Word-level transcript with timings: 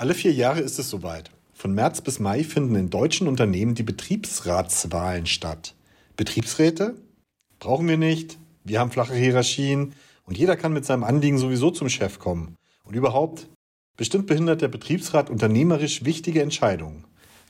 Alle 0.00 0.14
vier 0.14 0.32
Jahre 0.32 0.60
ist 0.60 0.78
es 0.78 0.88
soweit. 0.88 1.30
Von 1.52 1.74
März 1.74 2.00
bis 2.00 2.20
Mai 2.20 2.42
finden 2.42 2.74
in 2.74 2.88
deutschen 2.88 3.28
Unternehmen 3.28 3.74
die 3.74 3.82
Betriebsratswahlen 3.82 5.26
statt. 5.26 5.74
Betriebsräte? 6.16 6.94
Brauchen 7.58 7.86
wir 7.86 7.98
nicht. 7.98 8.38
Wir 8.64 8.80
haben 8.80 8.90
flache 8.90 9.12
Hierarchien 9.12 9.92
und 10.24 10.38
jeder 10.38 10.56
kann 10.56 10.72
mit 10.72 10.86
seinem 10.86 11.04
Anliegen 11.04 11.36
sowieso 11.36 11.70
zum 11.70 11.90
Chef 11.90 12.18
kommen. 12.18 12.56
Und 12.82 12.96
überhaupt, 12.96 13.50
bestimmt 13.98 14.26
behindert 14.26 14.62
der 14.62 14.68
Betriebsrat 14.68 15.28
unternehmerisch 15.28 16.02
wichtige 16.02 16.40
Entscheidungen. 16.40 17.04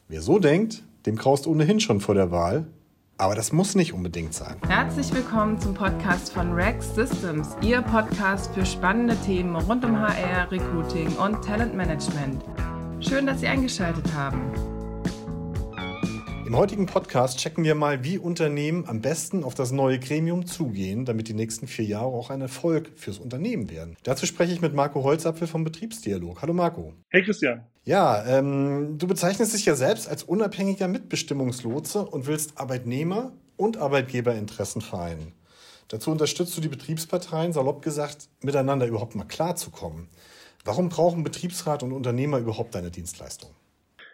Wer 0.09 0.21
so 0.21 0.41
denkt, 0.41 0.83
dem 1.07 1.17
kraust 1.17 1.47
ohnehin 1.47 1.79
schon 1.79 2.01
vor 2.01 2.17
der 2.17 2.33
Wahl. 2.33 2.67
Aber 3.21 3.35
das 3.35 3.53
muss 3.53 3.75
nicht 3.75 3.93
unbedingt 3.93 4.33
sein. 4.33 4.57
Herzlich 4.67 5.13
willkommen 5.13 5.61
zum 5.61 5.75
Podcast 5.75 6.33
von 6.33 6.55
Rex 6.55 6.95
Systems, 6.95 7.55
Ihr 7.61 7.83
Podcast 7.83 8.55
für 8.55 8.65
spannende 8.65 9.15
Themen 9.15 9.57
rund 9.57 9.85
um 9.85 10.01
HR, 10.01 10.51
Recruiting 10.51 11.15
und 11.17 11.45
Talentmanagement. 11.45 12.43
Schön, 13.01 13.27
dass 13.27 13.41
Sie 13.41 13.47
eingeschaltet 13.47 14.11
haben. 14.15 14.41
Im 16.51 16.57
heutigen 16.57 16.87
Podcast 16.87 17.39
checken 17.39 17.63
wir 17.63 17.77
mal, 17.77 18.03
wie 18.03 18.19
Unternehmen 18.19 18.85
am 18.89 19.01
besten 19.01 19.45
auf 19.45 19.55
das 19.55 19.71
neue 19.71 20.01
Gremium 20.01 20.47
zugehen, 20.47 21.05
damit 21.05 21.29
die 21.29 21.33
nächsten 21.33 21.69
vier 21.69 21.85
Jahre 21.85 22.07
auch 22.07 22.29
ein 22.31 22.41
Erfolg 22.41 22.91
fürs 22.97 23.21
Unternehmen 23.21 23.71
werden. 23.71 23.97
Dazu 24.03 24.27
spreche 24.27 24.53
ich 24.53 24.61
mit 24.61 24.75
Marco 24.75 25.05
Holzapfel 25.05 25.47
vom 25.47 25.63
Betriebsdialog. 25.63 26.43
Hallo 26.43 26.53
Marco. 26.53 26.95
Hey 27.09 27.23
Christian. 27.23 27.65
Ja, 27.85 28.27
ähm, 28.27 28.99
du 28.99 29.07
bezeichnest 29.07 29.55
dich 29.55 29.65
ja 29.65 29.77
selbst 29.77 30.09
als 30.09 30.25
unabhängiger 30.25 30.89
Mitbestimmungslotse 30.89 32.05
und 32.05 32.27
willst 32.27 32.59
Arbeitnehmer 32.59 33.33
und 33.57 33.77
Arbeitgeberinteressen 33.77 34.83
vereinen. 34.83 35.35
Dazu 35.87 36.11
unterstützt 36.11 36.57
du 36.57 36.61
die 36.61 36.69
Betriebsparteien, 36.69 37.53
salopp 37.53 37.81
gesagt, 37.81 38.29
miteinander 38.43 38.89
überhaupt 38.89 39.15
mal 39.15 39.23
klarzukommen. 39.23 40.09
Warum 40.65 40.89
brauchen 40.89 41.23
Betriebsrat 41.23 41.85
und 41.85 41.93
Unternehmer 41.93 42.39
überhaupt 42.39 42.75
deine 42.75 42.91
Dienstleistung? 42.91 43.51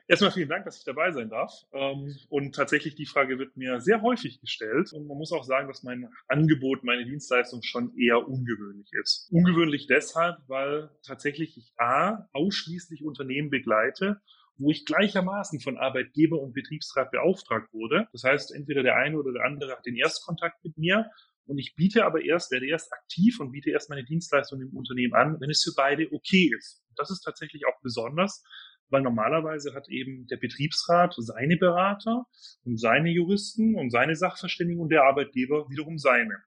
Erstmal 0.08 0.30
vielen 0.30 0.48
Dank, 0.48 0.64
dass 0.64 0.78
ich 0.78 0.84
dabei 0.84 1.10
sein 1.10 1.28
darf. 1.30 1.52
Ähm, 1.72 2.16
und 2.28 2.54
tatsächlich 2.54 2.94
die 2.94 3.06
Frage 3.06 3.38
wird 3.38 3.56
mir 3.56 3.80
sehr 3.80 4.02
häufig 4.02 4.40
gestellt. 4.40 4.92
Und 4.92 5.08
man 5.08 5.18
muss 5.18 5.32
auch 5.32 5.44
sagen, 5.44 5.66
dass 5.66 5.82
mein 5.82 6.08
Angebot, 6.28 6.84
meine 6.84 7.04
Dienstleistung 7.04 7.62
schon 7.62 7.96
eher 7.98 8.28
ungewöhnlich 8.28 8.88
ist. 9.02 9.28
Ungewöhnlich 9.32 9.88
deshalb, 9.88 10.36
weil 10.46 10.90
tatsächlich 11.04 11.56
ich 11.56 11.72
A, 11.78 12.28
ausschließlich 12.32 13.04
Unternehmen 13.04 13.50
begleite, 13.50 14.20
wo 14.58 14.70
ich 14.70 14.86
gleichermaßen 14.86 15.60
von 15.60 15.76
Arbeitgeber 15.76 16.40
und 16.40 16.52
Betriebsrat 16.52 17.10
beauftragt 17.10 17.72
wurde. 17.72 18.06
Das 18.12 18.22
heißt, 18.22 18.54
entweder 18.54 18.82
der 18.82 18.96
eine 18.96 19.18
oder 19.18 19.32
der 19.32 19.44
andere 19.44 19.72
hat 19.72 19.86
den 19.86 19.96
Erstkontakt 19.96 20.64
mit 20.64 20.78
mir 20.78 21.10
und 21.46 21.58
ich 21.58 21.74
biete 21.76 22.04
aber 22.04 22.22
erst, 22.22 22.50
werde 22.50 22.66
erst 22.66 22.92
aktiv 22.92 23.38
und 23.40 23.52
biete 23.52 23.70
erst 23.70 23.88
meine 23.90 24.04
Dienstleistung 24.04 24.60
im 24.60 24.76
Unternehmen 24.76 25.14
an, 25.14 25.40
wenn 25.40 25.50
es 25.50 25.62
für 25.62 25.74
beide 25.76 26.10
okay 26.12 26.50
ist. 26.56 26.82
Das 26.96 27.10
ist 27.10 27.20
tatsächlich 27.20 27.66
auch 27.66 27.80
besonders, 27.82 28.42
weil 28.88 29.02
normalerweise 29.02 29.74
hat 29.74 29.88
eben 29.88 30.26
der 30.26 30.36
Betriebsrat 30.36 31.14
seine 31.18 31.56
Berater 31.56 32.26
und 32.64 32.78
seine 32.78 33.10
Juristen 33.10 33.74
und 33.74 33.90
seine 33.90 34.16
Sachverständigen 34.16 34.80
und 34.80 34.90
der 34.90 35.04
Arbeitgeber 35.04 35.68
wiederum 35.68 35.98
seine. 35.98 36.42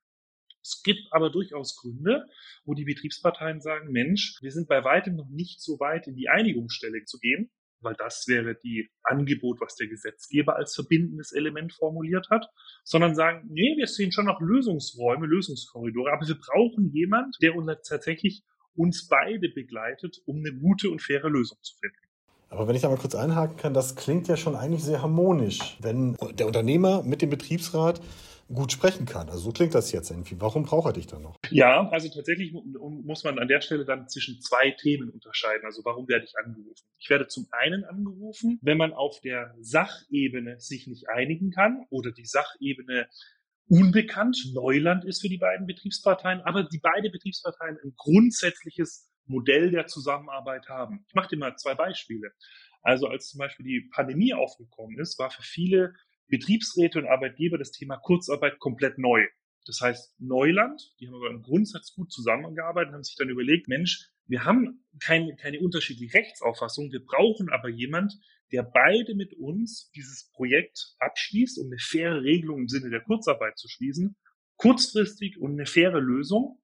Es 0.61 0.81
gibt 0.83 1.01
aber 1.11 1.29
durchaus 1.29 1.77
Gründe, 1.77 2.25
wo 2.65 2.73
die 2.73 2.85
Betriebsparteien 2.85 3.61
sagen, 3.61 3.91
Mensch, 3.91 4.37
wir 4.41 4.51
sind 4.51 4.67
bei 4.67 4.83
weitem 4.83 5.15
noch 5.15 5.29
nicht 5.29 5.61
so 5.61 5.79
weit, 5.79 6.07
in 6.07 6.15
die 6.15 6.29
Einigungsstelle 6.29 7.05
zu 7.05 7.17
gehen, 7.19 7.49
weil 7.81 7.95
das 7.95 8.25
wäre 8.27 8.55
die 8.55 8.89
Angebot, 9.03 9.61
was 9.61 9.75
der 9.75 9.87
Gesetzgeber 9.87 10.57
als 10.57 10.75
verbindendes 10.75 11.31
Element 11.31 11.73
formuliert 11.73 12.29
hat, 12.29 12.45
sondern 12.83 13.15
sagen, 13.15 13.47
nee, 13.49 13.75
wir 13.77 13.87
sehen 13.87 14.11
schon 14.11 14.25
noch 14.25 14.41
Lösungsräume, 14.41 15.27
Lösungskorridore, 15.27 16.11
aber 16.11 16.27
wir 16.27 16.35
brauchen 16.35 16.91
jemand, 16.91 17.37
der 17.41 17.55
uns 17.55 17.71
tatsächlich 17.87 18.43
uns 18.75 19.07
beide 19.07 19.49
begleitet, 19.49 20.17
um 20.25 20.37
eine 20.37 20.57
gute 20.57 20.89
und 20.89 21.01
faire 21.01 21.29
Lösung 21.29 21.57
zu 21.61 21.75
finden. 21.79 22.08
Aber 22.49 22.67
wenn 22.67 22.75
ich 22.75 22.81
da 22.81 22.89
mal 22.89 22.97
kurz 22.97 23.15
einhaken 23.15 23.57
kann, 23.57 23.73
das 23.73 23.95
klingt 23.95 24.27
ja 24.27 24.35
schon 24.35 24.55
eigentlich 24.55 24.83
sehr 24.83 25.01
harmonisch, 25.01 25.77
wenn 25.81 26.17
der 26.33 26.47
Unternehmer 26.47 27.03
mit 27.03 27.21
dem 27.21 27.29
Betriebsrat 27.29 28.01
gut 28.51 28.71
sprechen 28.71 29.05
kann. 29.05 29.29
Also 29.29 29.41
so 29.41 29.51
klingt 29.51 29.75
das 29.75 29.91
jetzt 29.91 30.09
irgendwie. 30.09 30.41
Warum 30.41 30.63
braucht 30.63 30.87
er 30.87 30.93
dich 30.93 31.05
dann 31.05 31.21
noch? 31.21 31.37
Ja, 31.51 31.87
also 31.89 32.09
tatsächlich 32.09 32.51
muss 32.51 33.23
man 33.23 33.37
an 33.37 33.47
der 33.47 33.61
Stelle 33.61 33.85
dann 33.85 34.09
zwischen 34.09 34.41
zwei 34.41 34.71
Themen 34.71 35.11
unterscheiden. 35.11 35.65
Also 35.65 35.83
warum 35.85 36.07
werde 36.07 36.25
ich 36.25 36.33
angerufen? 36.43 36.83
Ich 36.97 37.09
werde 37.11 37.27
zum 37.27 37.47
einen 37.51 37.83
angerufen, 37.83 38.57
wenn 38.63 38.79
man 38.79 38.93
auf 38.93 39.21
der 39.21 39.53
Sachebene 39.59 40.59
sich 40.59 40.87
nicht 40.87 41.09
einigen 41.09 41.51
kann 41.51 41.85
oder 41.91 42.11
die 42.11 42.25
Sachebene 42.25 43.07
unbekannt, 43.67 44.35
Neuland 44.55 45.05
ist 45.05 45.21
für 45.21 45.29
die 45.29 45.37
beiden 45.37 45.67
Betriebsparteien, 45.67 46.41
aber 46.41 46.63
die 46.63 46.79
beiden 46.79 47.11
Betriebsparteien 47.11 47.77
ein 47.83 47.93
grundsätzliches 47.97 49.07
Modell 49.29 49.71
der 49.71 49.87
Zusammenarbeit 49.87 50.67
haben. 50.67 51.05
Ich 51.07 51.13
mache 51.13 51.29
dir 51.29 51.37
mal 51.37 51.55
zwei 51.55 51.75
Beispiele. 51.75 52.31
Also 52.81 53.07
als 53.07 53.29
zum 53.29 53.39
Beispiel 53.39 53.65
die 53.65 53.89
Pandemie 53.93 54.33
aufgekommen 54.33 54.99
ist, 54.99 55.19
war 55.19 55.29
für 55.29 55.43
viele 55.43 55.93
Betriebsräte 56.27 56.99
und 56.99 57.07
Arbeitgeber 57.07 57.57
das 57.57 57.71
Thema 57.71 57.97
Kurzarbeit 57.97 58.59
komplett 58.59 58.97
neu. 58.97 59.25
Das 59.65 59.81
heißt 59.81 60.15
Neuland, 60.19 60.93
die 60.99 61.07
haben 61.07 61.15
aber 61.15 61.29
im 61.29 61.43
Grundsatz 61.43 61.93
gut 61.93 62.11
zusammengearbeitet, 62.11 62.93
haben 62.93 63.03
sich 63.03 63.17
dann 63.17 63.29
überlegt, 63.29 63.67
Mensch, 63.67 64.09
wir 64.25 64.45
haben 64.45 64.85
keine, 64.99 65.35
keine 65.35 65.59
unterschiedliche 65.59 66.17
Rechtsauffassung, 66.17 66.91
wir 66.91 67.03
brauchen 67.03 67.49
aber 67.49 67.69
jemand, 67.69 68.13
der 68.51 68.63
beide 68.63 69.15
mit 69.15 69.33
uns 69.33 69.91
dieses 69.91 70.31
Projekt 70.31 70.95
abschließt, 70.99 71.59
um 71.59 71.67
eine 71.67 71.77
faire 71.79 72.23
Regelung 72.23 72.61
im 72.61 72.67
Sinne 72.67 72.89
der 72.89 73.01
Kurzarbeit 73.01 73.57
zu 73.57 73.67
schließen, 73.67 74.15
kurzfristig 74.57 75.39
und 75.39 75.53
eine 75.53 75.65
faire 75.65 75.99
Lösung 75.99 76.59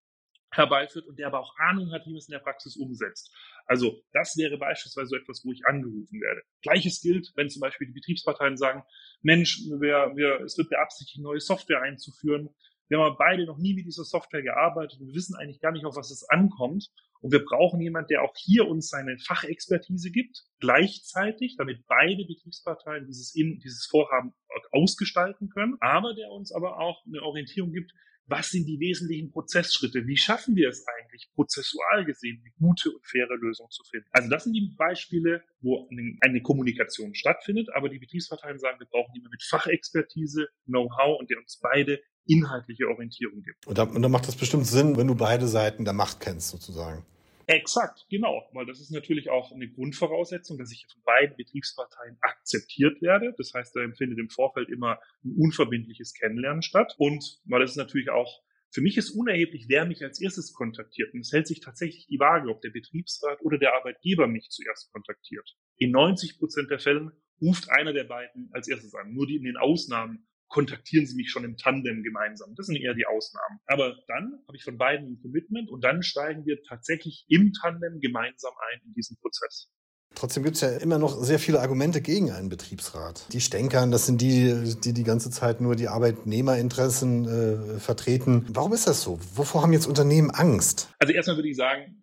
herbeiführt 0.57 1.07
und 1.07 1.17
der 1.19 1.27
aber 1.27 1.39
auch 1.39 1.55
Ahnung 1.57 1.91
hat, 1.91 2.05
wie 2.05 2.11
man 2.11 2.17
es 2.17 2.27
in 2.27 2.33
der 2.33 2.39
Praxis 2.39 2.75
umsetzt. 2.77 3.33
Also 3.65 4.01
das 4.13 4.35
wäre 4.37 4.57
beispielsweise 4.57 5.09
so 5.09 5.15
etwas, 5.15 5.43
wo 5.43 5.51
ich 5.51 5.65
angerufen 5.65 6.21
werde. 6.21 6.41
Gleiches 6.61 7.01
gilt, 7.01 7.31
wenn 7.35 7.49
zum 7.49 7.61
Beispiel 7.61 7.87
die 7.87 7.93
Betriebsparteien 7.93 8.57
sagen, 8.57 8.83
Mensch, 9.21 9.59
wir, 9.79 10.13
wir, 10.15 10.41
es 10.41 10.57
wird 10.57 10.69
beabsichtigt, 10.69 11.21
neue 11.21 11.39
Software 11.39 11.81
einzuführen. 11.81 12.49
Wir 12.87 12.99
haben 12.99 13.15
beide 13.17 13.45
noch 13.45 13.57
nie 13.57 13.73
mit 13.73 13.85
dieser 13.85 14.03
Software 14.03 14.43
gearbeitet 14.43 14.99
und 14.99 15.07
wir 15.07 15.15
wissen 15.15 15.35
eigentlich 15.35 15.59
gar 15.59 15.71
nicht, 15.71 15.85
auf 15.85 15.95
was 15.95 16.11
es 16.11 16.27
ankommt. 16.29 16.91
Und 17.21 17.31
wir 17.31 17.43
brauchen 17.43 17.81
jemand, 17.81 18.11
der 18.11 18.21
auch 18.21 18.35
hier 18.37 18.67
uns 18.67 18.89
seine 18.89 19.17
Fachexpertise 19.17 20.11
gibt, 20.11 20.43
gleichzeitig, 20.59 21.55
damit 21.57 21.83
beide 21.87 22.23
Betriebsparteien 22.25 23.07
dieses, 23.07 23.31
dieses 23.31 23.87
Vorhaben 23.87 24.33
ausgestalten 24.71 25.49
können, 25.49 25.75
aber 25.79 26.13
der 26.13 26.29
uns 26.29 26.51
aber 26.51 26.79
auch 26.79 27.03
eine 27.07 27.23
Orientierung 27.23 27.71
gibt, 27.71 27.93
was 28.27 28.49
sind 28.49 28.65
die 28.65 28.79
wesentlichen 28.79 29.31
Prozessschritte? 29.31 30.07
Wie 30.07 30.17
schaffen 30.17 30.55
wir 30.55 30.69
es 30.69 30.85
eigentlich, 30.87 31.29
prozessual 31.33 32.05
gesehen, 32.05 32.41
eine 32.41 32.51
gute 32.59 32.91
und 32.91 33.05
faire 33.05 33.35
Lösung 33.37 33.69
zu 33.69 33.83
finden? 33.83 34.07
Also 34.11 34.29
das 34.29 34.43
sind 34.45 34.53
die 34.53 34.73
Beispiele, 34.75 35.43
wo 35.61 35.87
eine 36.21 36.41
Kommunikation 36.41 37.13
stattfindet, 37.13 37.69
aber 37.75 37.89
die 37.89 37.99
Betriebsparteien 37.99 38.59
sagen, 38.59 38.79
wir 38.79 38.87
brauchen 38.87 39.13
jemanden 39.13 39.31
mit 39.31 39.43
Fachexpertise, 39.43 40.47
Know-how 40.65 41.19
und 41.19 41.29
der 41.29 41.37
uns 41.39 41.59
beide 41.61 42.01
inhaltliche 42.27 42.87
Orientierung 42.87 43.43
gibt. 43.43 43.67
Und 43.67 43.77
dann, 43.77 43.89
und 43.91 44.01
dann 44.01 44.11
macht 44.11 44.27
das 44.27 44.35
bestimmt 44.35 44.65
Sinn, 44.65 44.97
wenn 44.97 45.07
du 45.07 45.15
beide 45.15 45.47
Seiten 45.47 45.85
der 45.85 45.93
Macht 45.93 46.19
kennst, 46.19 46.49
sozusagen. 46.49 47.05
Exakt, 47.47 48.05
genau, 48.09 48.49
weil 48.53 48.65
das 48.65 48.79
ist 48.79 48.91
natürlich 48.91 49.29
auch 49.29 49.51
eine 49.51 49.69
Grundvoraussetzung, 49.69 50.57
dass 50.57 50.71
ich 50.71 50.85
von 50.91 51.01
beiden 51.03 51.35
Betriebsparteien 51.37 52.17
akzeptiert 52.21 53.01
werde. 53.01 53.33
Das 53.37 53.53
heißt, 53.53 53.75
da 53.75 53.81
findet 53.95 54.19
im 54.19 54.29
Vorfeld 54.29 54.69
immer 54.69 54.99
ein 55.23 55.35
unverbindliches 55.37 56.13
Kennenlernen 56.13 56.63
statt. 56.63 56.95
Und 56.97 57.39
weil 57.45 57.61
es 57.61 57.75
natürlich 57.75 58.09
auch 58.09 58.41
für 58.75 58.81
mich 58.81 58.97
ist 58.97 59.11
unerheblich, 59.11 59.67
wer 59.69 59.85
mich 59.85 60.03
als 60.03 60.19
erstes 60.19 60.51
kontaktiert. 60.51 61.13
Und 61.13 61.21
es 61.21 61.31
hält 61.31 61.47
sich 61.47 61.61
tatsächlich 61.61 62.07
die 62.07 62.19
Waage, 62.19 62.49
ob 62.49 62.59
der 62.59 62.71
Betriebsrat 62.71 63.39
oder 63.41 63.57
der 63.57 63.73
Arbeitgeber 63.73 64.27
mich 64.27 64.49
zuerst 64.49 64.91
kontaktiert. 64.91 65.55
In 65.77 65.91
90 65.91 66.37
Prozent 66.39 66.69
der 66.69 66.79
Fällen 66.79 67.11
ruft 67.41 67.69
einer 67.69 67.93
der 67.93 68.03
beiden 68.03 68.49
als 68.51 68.67
erstes 68.67 68.93
an. 68.95 69.13
Nur 69.13 69.27
die 69.27 69.37
in 69.37 69.45
den 69.45 69.55
Ausnahmen 69.55 70.27
kontaktieren 70.47 71.05
sie 71.05 71.15
mich 71.15 71.29
schon 71.29 71.43
im 71.43 71.57
Tandem 71.57 72.03
gemeinsam. 72.03 72.53
Das 72.55 72.67
sind 72.67 72.77
eher 72.77 72.93
die 72.93 73.05
Ausnahmen. 73.05 73.59
Aber 73.65 73.95
dann 74.07 74.39
habe 74.47 74.57
ich 74.57 74.63
von 74.63 74.77
beiden 74.77 75.13
ein 75.13 75.19
Commitment 75.21 75.69
und 75.69 75.83
dann 75.83 76.03
steigen 76.03 76.45
wir 76.45 76.61
tatsächlich 76.63 77.25
im 77.27 77.51
Tandem 77.53 77.99
gemeinsam 77.99 78.53
ein 78.71 78.81
in 78.85 78.93
diesen 78.93 79.17
Prozess. 79.17 79.69
Trotzdem 80.13 80.43
gibt 80.43 80.55
es 80.55 80.61
ja 80.61 80.77
immer 80.77 80.97
noch 80.97 81.21
sehr 81.21 81.39
viele 81.39 81.59
Argumente 81.59 82.01
gegen 82.01 82.31
einen 82.31 82.47
Betriebsrat. 82.47 83.25
Die 83.33 83.41
Stänkern, 83.41 83.91
das 83.91 84.05
sind 84.05 84.21
die, 84.21 84.75
die 84.81 84.93
die 84.93 85.03
ganze 85.03 85.29
Zeit 85.29 85.59
nur 85.59 85.75
die 85.75 85.89
Arbeitnehmerinteressen 85.89 87.25
äh, 87.25 87.79
vertreten. 87.79 88.45
Warum 88.49 88.71
ist 88.73 88.87
das 88.87 89.01
so? 89.01 89.19
Wovor 89.33 89.61
haben 89.61 89.73
jetzt 89.73 89.87
Unternehmen 89.87 90.31
Angst? 90.31 90.89
Also 90.99 91.13
erstmal 91.13 91.37
würde 91.37 91.49
ich 91.49 91.57
sagen, 91.57 92.01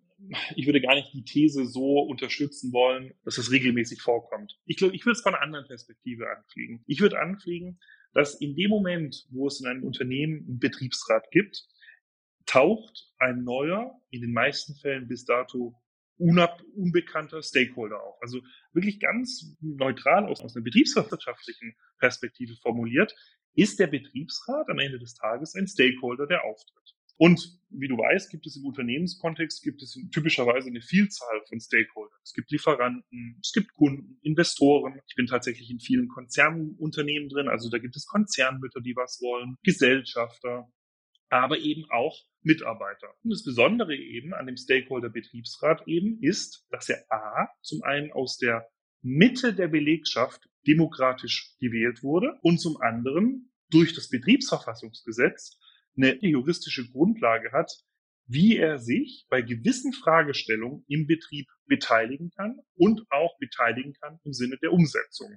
ich 0.56 0.66
würde 0.66 0.80
gar 0.80 0.94
nicht 0.94 1.12
die 1.12 1.24
These 1.24 1.66
so 1.66 2.00
unterstützen 2.00 2.72
wollen, 2.72 3.12
dass 3.24 3.38
es 3.38 3.50
regelmäßig 3.50 4.02
vorkommt. 4.02 4.58
Ich 4.66 4.76
glaube, 4.76 4.94
ich 4.94 5.04
würde 5.04 5.16
es 5.16 5.22
von 5.22 5.34
einer 5.34 5.42
anderen 5.42 5.66
Perspektive 5.66 6.24
anfliegen. 6.36 6.84
Ich 6.86 7.00
würde 7.00 7.18
anfliegen, 7.18 7.78
dass 8.12 8.40
in 8.40 8.54
dem 8.54 8.70
Moment, 8.70 9.26
wo 9.30 9.46
es 9.46 9.60
in 9.60 9.66
einem 9.66 9.84
Unternehmen 9.84 10.44
einen 10.46 10.58
Betriebsrat 10.58 11.30
gibt, 11.30 11.66
taucht 12.46 13.12
ein 13.18 13.44
neuer, 13.44 14.00
in 14.10 14.20
den 14.20 14.32
meisten 14.32 14.74
Fällen 14.74 15.08
bis 15.08 15.24
dato 15.24 15.74
unab 16.18 16.62
unbekannter 16.76 17.42
Stakeholder 17.42 18.02
auf. 18.02 18.20
Also 18.20 18.40
wirklich 18.72 19.00
ganz 19.00 19.56
neutral 19.60 20.26
aus, 20.26 20.40
aus 20.40 20.54
einer 20.54 20.64
betriebswirtschaftlichen 20.64 21.74
Perspektive 21.98 22.54
formuliert, 22.56 23.14
ist 23.54 23.78
der 23.78 23.86
Betriebsrat 23.86 24.68
am 24.68 24.78
Ende 24.78 24.98
des 24.98 25.14
Tages 25.14 25.54
ein 25.54 25.66
Stakeholder, 25.66 26.26
der 26.26 26.44
auftritt. 26.44 26.94
Und 27.16 27.60
wie 27.70 27.88
du 27.88 27.96
weißt, 27.96 28.30
gibt 28.30 28.46
es 28.46 28.56
im 28.56 28.64
Unternehmenskontext 28.64 29.62
gibt 29.62 29.82
es 29.82 29.98
typischerweise 30.12 30.68
eine 30.68 30.82
Vielzahl 30.82 31.42
von 31.48 31.60
Stakeholdern. 31.60 32.18
Es 32.22 32.32
gibt 32.32 32.50
Lieferanten, 32.50 33.38
es 33.40 33.52
gibt 33.52 33.72
Kunden, 33.74 34.18
Investoren. 34.22 35.00
Ich 35.06 35.14
bin 35.14 35.26
tatsächlich 35.26 35.70
in 35.70 35.80
vielen 35.80 36.08
Konzernunternehmen 36.08 37.28
drin, 37.28 37.48
also 37.48 37.70
da 37.70 37.78
gibt 37.78 37.96
es 37.96 38.06
Konzernmütter, 38.06 38.80
die 38.80 38.96
was 38.96 39.20
wollen, 39.22 39.56
Gesellschafter, 39.62 40.70
aber 41.28 41.58
eben 41.58 41.84
auch 41.90 42.18
Mitarbeiter. 42.42 43.14
Und 43.22 43.30
das 43.30 43.42
Besondere 43.42 43.94
eben 43.94 44.34
an 44.34 44.46
dem 44.46 44.56
Stakeholder 44.56 45.08
Betriebsrat 45.08 45.86
eben 45.86 46.18
ist, 46.20 46.66
dass 46.70 46.88
er 46.88 47.04
A, 47.10 47.48
zum 47.62 47.82
einen 47.82 48.12
aus 48.12 48.36
der 48.36 48.68
Mitte 49.00 49.54
der 49.54 49.68
Belegschaft 49.68 50.48
demokratisch 50.66 51.56
gewählt 51.58 52.02
wurde 52.02 52.38
und 52.42 52.58
zum 52.58 52.80
anderen 52.80 53.52
durch 53.70 53.94
das 53.94 54.08
Betriebsverfassungsgesetz 54.08 55.58
eine 55.96 56.18
juristische 56.24 56.90
Grundlage 56.90 57.52
hat, 57.52 57.70
wie 58.26 58.56
er 58.56 58.78
sich 58.78 59.26
bei 59.28 59.42
gewissen 59.42 59.92
Fragestellungen 59.92 60.84
im 60.88 61.06
Betrieb 61.06 61.48
beteiligen 61.66 62.30
kann 62.30 62.60
und 62.74 63.02
auch 63.10 63.36
beteiligen 63.38 63.94
kann 63.94 64.18
im 64.24 64.32
Sinne 64.32 64.56
der 64.62 64.72
Umsetzung. 64.72 65.36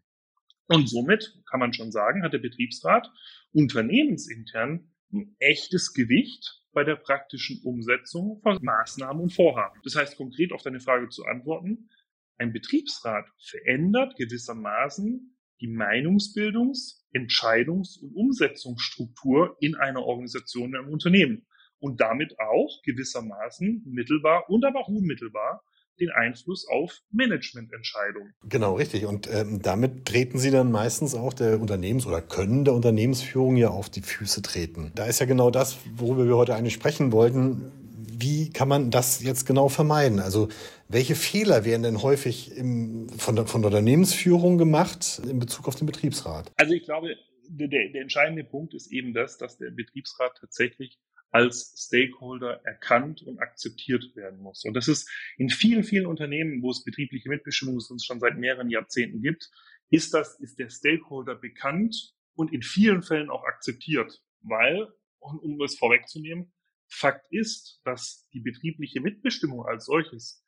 Und 0.68 0.90
somit 0.90 1.34
kann 1.50 1.60
man 1.60 1.74
schon 1.74 1.92
sagen, 1.92 2.24
hat 2.24 2.34
der 2.34 2.40
Betriebsrat 2.40 3.12
unternehmensintern 3.52 4.92
ein 5.13 5.36
echtes 5.40 5.94
Gewicht 5.94 6.63
bei 6.72 6.84
der 6.84 6.96
praktischen 6.96 7.62
Umsetzung 7.63 8.42
von 8.42 8.57
Maßnahmen 8.62 9.24
und 9.24 9.34
Vorhaben. 9.34 9.80
Das 9.84 9.96
heißt, 9.96 10.18
konkret 10.18 10.52
auf 10.52 10.63
deine 10.63 10.80
Frage 10.80 11.10
zu 11.10 11.24
antworten, 11.25 11.90
ein 12.38 12.52
Betriebsrat 12.52 13.25
verändert 13.40 14.16
gewissermaßen 14.18 15.38
die 15.62 15.68
Meinungsbildungs-, 15.68 17.05
Entscheidungs- 17.16 18.00
und 18.02 18.14
Umsetzungsstruktur 18.14 19.56
in 19.60 19.76
einer 19.76 20.04
Organisation, 20.04 20.76
im 20.76 20.90
Unternehmen 20.90 21.46
und 21.80 22.02
damit 22.02 22.36
auch 22.40 22.82
gewissermaßen 22.84 23.84
mittelbar 23.86 24.50
und 24.50 24.66
aber 24.66 24.82
auch 24.82 24.90
unmittelbar 24.90 25.64
den 26.00 26.10
Einfluss 26.10 26.68
auf 26.68 27.00
Managemententscheidungen. 27.12 28.34
Genau, 28.44 28.76
richtig. 28.76 29.06
Und 29.06 29.30
ähm, 29.32 29.62
damit 29.62 30.06
treten 30.06 30.38
Sie 30.40 30.52
dann 30.52 30.72
meistens 30.72 31.16
auch 31.16 31.34
der 31.34 31.62
Unternehmens- 31.62 32.06
oder 32.06 32.22
können 32.22 32.66
der 32.66 32.74
Unternehmensführung 32.74 33.56
ja 33.56 33.70
auf 33.70 33.90
die 33.90 34.02
Füße 34.02 34.42
treten. 34.42 34.92
Da 34.96 35.06
ist 35.06 35.20
ja 35.20 35.26
genau 35.26 35.52
das, 35.52 35.78
worüber 35.96 36.28
wir 36.28 36.36
heute 36.36 36.56
eigentlich 36.56 36.74
sprechen 36.74 37.14
wollten. 37.14 37.72
Wie 38.18 38.50
kann 38.50 38.68
man 38.68 38.92
das 38.92 39.24
jetzt 39.24 39.46
genau 39.46 39.70
vermeiden? 39.70 40.20
Also 40.20 40.50
welche 40.88 41.16
Fehler 41.16 41.66
werden 41.66 41.84
denn 41.84 42.02
häufig 42.02 42.56
im, 42.56 43.10
von, 43.10 43.36
der, 43.36 43.48
von 43.48 43.62
der 43.62 43.72
Unternehmensführung 43.72 44.58
gemacht 44.58 45.22
in 45.28 45.40
Bezug 45.40 45.68
auf 45.68 45.76
den 45.76 45.88
Betriebsrat? 45.88 46.52
Also 46.56 46.74
ich 46.74 46.84
glaube, 46.84 47.16
der, 47.48 47.68
der 47.68 48.02
entscheidende 48.02 48.44
Punkt 48.44 48.74
ist 48.74 48.92
eben 48.92 49.14
das, 49.14 49.38
dass 49.38 49.58
der 49.58 49.72
Betriebsrat 49.72 50.38
tatsächlich 50.40 51.00
als 51.32 51.74
Stakeholder 51.78 52.62
erkannt 52.64 53.22
und 53.24 53.40
akzeptiert 53.40 54.16
werden 54.16 54.40
muss. 54.40 54.64
Und 54.64 54.74
das 54.74 54.88
ist 54.88 55.10
in 55.38 55.50
vielen, 55.50 55.84
vielen 55.84 56.06
Unternehmen, 56.06 56.62
wo 56.62 56.72
es 56.72 56.84
betriebliche 56.84 57.30
Mitbestimmung 57.30 57.76
uns 57.76 58.06
schon 58.06 58.20
seit 58.20 58.38
mehreren 58.38 58.70
Jahrzehnten 58.70 59.22
gibt, 59.22 59.52
ist 59.90 60.14
das, 60.14 60.40
ist 60.40 60.60
der 60.60 60.70
Stakeholder 60.70 61.36
bekannt 61.36 62.14
und 62.36 62.54
in 62.54 62.62
vielen 62.62 63.02
Fällen 63.02 63.30
auch 63.30 63.44
akzeptiert, 63.44 64.22
weil, 64.42 64.88
um 65.20 65.62
es 65.62 65.78
vorwegzunehmen, 65.78 66.54
Fakt 66.88 67.26
ist, 67.31 67.81
dass 67.84 68.30
die 68.31 68.40
betriebliche 68.40 69.02
Mitbestimmung 69.02 69.66
als 69.66 69.86
solches 69.86 70.44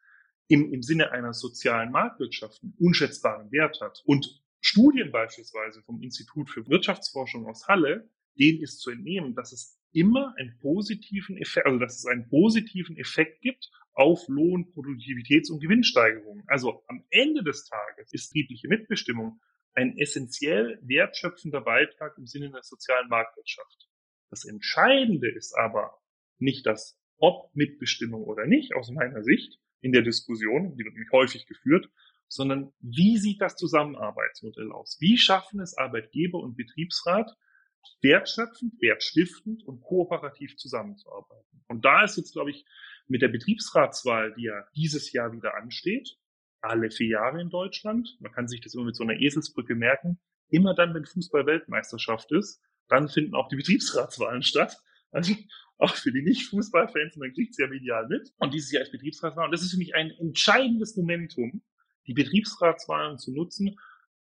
im, 0.47 0.73
im 0.73 0.81
Sinne 0.81 1.11
einer 1.11 1.33
sozialen 1.33 1.91
Marktwirtschaft 1.91 2.63
einen 2.63 2.75
unschätzbaren 2.79 3.51
Wert 3.51 3.79
hat. 3.81 4.01
Und 4.05 4.41
Studien 4.59 5.11
beispielsweise 5.11 5.81
vom 5.83 6.01
Institut 6.01 6.49
für 6.49 6.67
Wirtschaftsforschung 6.67 7.45
aus 7.47 7.67
Halle, 7.67 8.09
denen 8.39 8.61
ist 8.61 8.79
zu 8.79 8.91
entnehmen, 8.91 9.35
dass 9.35 9.51
es 9.51 9.79
immer 9.91 10.35
einen 10.37 10.57
positiven 10.59 11.37
Effekt, 11.37 11.65
also 11.65 11.79
dass 11.79 11.97
es 11.97 12.05
einen 12.05 12.27
positiven 12.29 12.97
Effekt 12.97 13.41
gibt 13.41 13.71
auf 13.93 14.27
Lohn, 14.27 14.71
Produktivitäts- 14.73 15.51
und 15.51 15.59
Gewinnsteigerungen. 15.59 16.43
Also 16.47 16.83
am 16.87 17.03
Ende 17.09 17.43
des 17.43 17.65
Tages 17.65 18.13
ist 18.13 18.31
betriebliche 18.31 18.67
Mitbestimmung 18.67 19.39
ein 19.73 19.97
essentiell 19.97 20.79
wertschöpfender 20.83 21.61
Beitrag 21.61 22.17
im 22.17 22.25
Sinne 22.25 22.51
der 22.51 22.63
sozialen 22.63 23.09
Marktwirtschaft. 23.09 23.89
Das 24.29 24.45
Entscheidende 24.45 25.29
ist 25.31 25.53
aber 25.57 25.97
nicht 26.39 26.65
das 26.65 26.99
ob 27.19 27.55
Mitbestimmung 27.55 28.23
oder 28.23 28.45
nicht, 28.45 28.75
aus 28.75 28.91
meiner 28.91 29.23
Sicht, 29.23 29.59
in 29.81 29.91
der 29.91 30.01
Diskussion, 30.01 30.75
die 30.75 30.83
wird 30.83 30.93
nämlich 30.93 31.11
häufig 31.11 31.45
geführt, 31.47 31.89
sondern 32.27 32.73
wie 32.79 33.17
sieht 33.17 33.41
das 33.41 33.55
Zusammenarbeitsmodell 33.55 34.71
aus? 34.71 34.97
Wie 34.99 35.17
schaffen 35.17 35.59
es 35.59 35.77
Arbeitgeber 35.77 36.39
und 36.39 36.57
Betriebsrat, 36.57 37.35
wertschöpfend, 38.01 38.73
wertstiftend 38.81 39.63
und 39.63 39.81
kooperativ 39.81 40.57
zusammenzuarbeiten. 40.57 41.63
Und 41.67 41.85
da 41.85 42.03
ist 42.03 42.17
jetzt, 42.17 42.33
glaube 42.33 42.51
ich, 42.51 42.65
mit 43.07 43.21
der 43.21 43.29
Betriebsratswahl, 43.29 44.33
die 44.35 44.43
ja 44.43 44.65
dieses 44.75 45.11
Jahr 45.11 45.31
wieder 45.31 45.55
ansteht, 45.55 46.17
alle 46.61 46.89
vier 46.91 47.07
Jahre 47.07 47.41
in 47.41 47.49
Deutschland, 47.49 48.17
man 48.19 48.31
kann 48.31 48.47
sich 48.47 48.61
das 48.61 48.73
immer 48.73 48.85
mit 48.85 48.95
so 48.95 49.03
einer 49.03 49.19
Eselsbrücke 49.19 49.75
merken, 49.75 50.19
immer 50.49 50.73
dann, 50.73 50.93
wenn 50.93 51.05
Fußball-Weltmeisterschaft 51.05 52.31
ist, 52.31 52.61
dann 52.87 53.09
finden 53.09 53.35
auch 53.35 53.49
die 53.49 53.57
Betriebsratswahlen 53.57 54.43
statt. 54.43 54.77
Also 55.11 55.35
auch 55.77 55.95
für 55.95 56.11
die 56.11 56.21
Nicht-Fußballfans, 56.21 57.17
man 57.17 57.33
kriegt 57.33 57.51
es 57.51 57.57
ja 57.57 57.67
medial 57.67 58.07
mit. 58.07 58.33
Und 58.37 58.53
dieses 58.53 58.71
Jahr 58.71 58.83
ist 58.83 58.91
Betriebsratswahl. 58.91 59.45
Und 59.45 59.51
das 59.51 59.61
ist 59.61 59.71
für 59.71 59.77
mich 59.77 59.95
ein 59.95 60.11
entscheidendes 60.19 60.95
Momentum, 60.95 61.61
die 62.07 62.13
Betriebsratswahlen 62.13 63.17
zu 63.17 63.31
nutzen, 63.31 63.77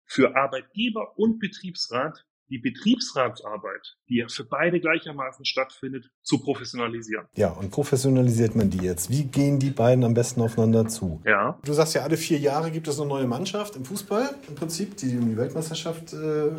für 0.05 0.35
Arbeitgeber 0.35 1.17
und 1.17 1.39
Betriebsrat 1.39 2.25
die 2.49 2.59
Betriebsratsarbeit, 2.59 3.97
die 4.09 4.17
ja 4.17 4.27
für 4.27 4.43
beide 4.43 4.79
gleichermaßen 4.79 5.45
stattfindet, 5.45 6.11
zu 6.21 6.39
professionalisieren. 6.39 7.25
Ja, 7.35 7.49
und 7.49 7.71
professionalisiert 7.71 8.55
man 8.55 8.69
die 8.69 8.79
jetzt? 8.79 9.09
Wie 9.09 9.23
gehen 9.23 9.59
die 9.59 9.71
beiden 9.71 10.03
am 10.03 10.13
besten 10.13 10.41
aufeinander 10.41 10.87
zu? 10.87 11.21
Ja. 11.25 11.57
Du 11.65 11.73
sagst 11.73 11.95
ja, 11.95 12.03
alle 12.03 12.17
vier 12.17 12.37
Jahre 12.37 12.69
gibt 12.69 12.87
es 12.87 12.99
eine 12.99 13.09
neue 13.09 13.25
Mannschaft 13.25 13.75
im 13.75 13.85
Fußball 13.85 14.35
im 14.47 14.55
Prinzip, 14.55 14.97
die 14.97 15.17
um 15.17 15.29
die 15.29 15.37
Weltmeisterschaft 15.37 16.13
äh, 16.13 16.51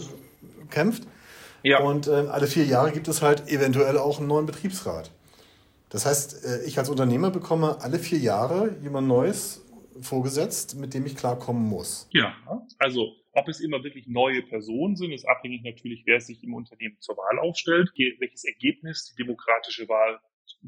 kämpft. 0.70 1.06
Ja. 1.64 1.80
Und 1.80 2.06
äh, 2.06 2.10
alle 2.10 2.46
vier 2.46 2.64
Jahre 2.64 2.92
gibt 2.92 3.08
es 3.08 3.22
halt 3.22 3.48
eventuell 3.48 3.96
auch 3.98 4.18
einen 4.18 4.28
neuen 4.28 4.46
Betriebsrat. 4.46 5.10
Das 5.88 6.04
heißt, 6.04 6.44
äh, 6.44 6.66
ich 6.66 6.78
als 6.78 6.90
Unternehmer 6.90 7.30
bekomme 7.30 7.80
alle 7.80 7.98
vier 7.98 8.18
Jahre 8.18 8.76
jemand 8.82 9.08
Neues 9.08 9.64
vorgesetzt, 10.00 10.76
mit 10.76 10.92
dem 10.92 11.06
ich 11.06 11.16
klarkommen 11.16 11.64
muss. 11.64 12.06
Ja, 12.12 12.34
also 12.78 13.14
ob 13.32 13.48
es 13.48 13.60
immer 13.60 13.82
wirklich 13.82 14.06
neue 14.06 14.42
Personen 14.42 14.96
sind, 14.96 15.12
ist 15.12 15.24
abhängig 15.24 15.62
natürlich, 15.64 16.02
wer 16.04 16.20
sich 16.20 16.44
im 16.44 16.54
Unternehmen 16.54 16.96
zur 17.00 17.16
Wahl 17.16 17.38
aufstellt, 17.38 17.90
welches 17.96 18.44
Ergebnis 18.44 19.12
die 19.12 19.22
demokratische 19.22 19.88
Wahl 19.88 20.20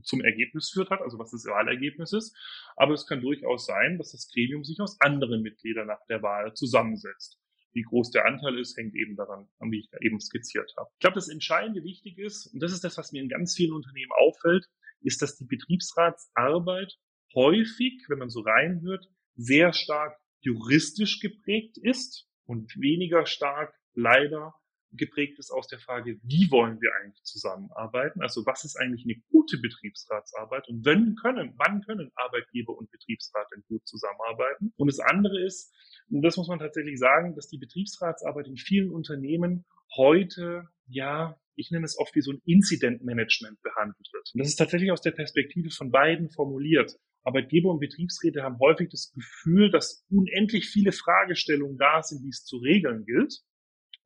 zum 0.03 0.23
Ergebnis 0.23 0.71
führt 0.71 0.91
hat, 0.91 1.01
also 1.03 1.19
was 1.19 1.31
das 1.31 1.45
Wahlergebnis 1.45 2.13
ist. 2.13 2.35
Aber 2.77 2.95
es 2.95 3.07
kann 3.07 3.21
durchaus 3.21 3.67
sein, 3.67 3.99
dass 3.99 4.13
das 4.13 4.31
Gremium 4.33 4.65
sich 4.65 4.81
aus 4.81 4.99
anderen 5.01 5.43
Mitgliedern 5.43 5.87
nach 5.87 6.05
der 6.09 6.23
Wahl 6.23 6.55
zusammensetzt. 6.55 7.39
Wie 7.77 7.83
groß 7.83 8.11
der 8.11 8.25
Anteil 8.25 8.59
ist, 8.59 8.79
hängt 8.79 8.95
eben 8.95 9.17
daran 9.17 9.49
an, 9.59 9.71
wie 9.71 9.81
ich 9.81 9.91
da 9.91 9.99
eben 10.01 10.19
skizziert 10.19 10.73
habe. 10.79 10.89
Ich 10.95 11.01
glaube, 11.01 11.17
das 11.17 11.29
Entscheidende 11.29 11.85
wichtig 11.85 12.17
ist, 12.17 12.47
und 12.47 12.63
das 12.63 12.73
ist 12.73 12.83
das, 12.85 12.97
was 12.97 13.13
mir 13.13 13.23
in 13.23 13.29
ganz 13.29 13.55
vielen 13.55 13.75
Unternehmen 13.75 14.13
auffällt, 14.19 14.67
ist, 15.03 15.21
dass 15.21 15.37
die 15.37 15.45
Betriebsratsarbeit 15.45 16.99
häufig, 17.35 18.03
wenn 18.09 18.19
man 18.19 18.31
so 18.31 18.41
reinhört, 18.41 19.07
sehr 19.35 19.75
stark 19.75 20.19
juristisch 20.41 21.21
geprägt 21.21 21.77
ist 21.77 22.27
und 22.47 22.75
weniger 22.81 23.27
stark 23.27 23.75
leider 23.93 24.55
geprägt 24.93 25.39
ist 25.39 25.51
aus 25.51 25.69
der 25.69 25.79
Frage, 25.79 26.19
wie 26.23 26.51
wollen 26.51 26.81
wir 26.81 26.91
eigentlich 26.95 27.23
zusammenarbeiten? 27.25 28.23
Also 28.23 28.47
was 28.47 28.65
ist 28.65 28.77
eigentlich 28.77 29.05
eine 29.05 29.21
gute 29.31 29.59
Betriebsratsarbeit 29.59 30.67
und 30.69 30.87
wenn 30.87 31.15
können, 31.17 31.53
wann 31.59 31.83
können 31.83 32.11
Arbeitgeber 32.15 32.75
und 32.75 32.91
Betriebsrat 32.91 33.49
denn 33.55 33.65
gut 33.69 33.87
zusammenarbeiten? 33.87 34.73
Und 34.77 34.87
das 34.87 35.01
andere 35.01 35.45
ist, 35.45 35.75
und 36.11 36.23
das 36.23 36.37
muss 36.37 36.49
man 36.49 36.59
tatsächlich 36.59 36.99
sagen, 36.99 37.35
dass 37.35 37.49
die 37.49 37.59
Betriebsratsarbeit 37.59 38.47
in 38.47 38.57
vielen 38.57 38.91
Unternehmen 38.91 39.65
heute, 39.97 40.69
ja, 40.87 41.39
ich 41.57 41.71
nenne 41.71 41.85
es 41.85 41.99
oft 41.99 42.15
wie 42.15 42.21
so 42.21 42.33
ein 42.33 42.43
Incident 42.45 43.03
Management 43.03 43.61
behandelt 43.63 44.09
wird. 44.13 44.31
Und 44.35 44.39
das 44.41 44.49
ist 44.49 44.57
tatsächlich 44.57 44.93
aus 44.93 45.01
der 45.01 45.13
Perspektive 45.13 45.71
von 45.71 45.91
beiden 45.91 46.31
formuliert. 46.31 46.97
Arbeitgeber 47.25 47.71
und 47.71 47.81
Betriebsräte 47.81 48.43
haben 48.43 48.59
häufig 48.61 48.89
das 48.91 49.11
Gefühl, 49.13 49.71
dass 49.71 50.05
unendlich 50.11 50.69
viele 50.69 50.93
Fragestellungen 50.93 51.77
da 51.77 52.03
sind, 52.03 52.23
die 52.23 52.29
es 52.29 52.45
zu 52.45 52.59
regeln 52.59 53.05
gilt. 53.05 53.41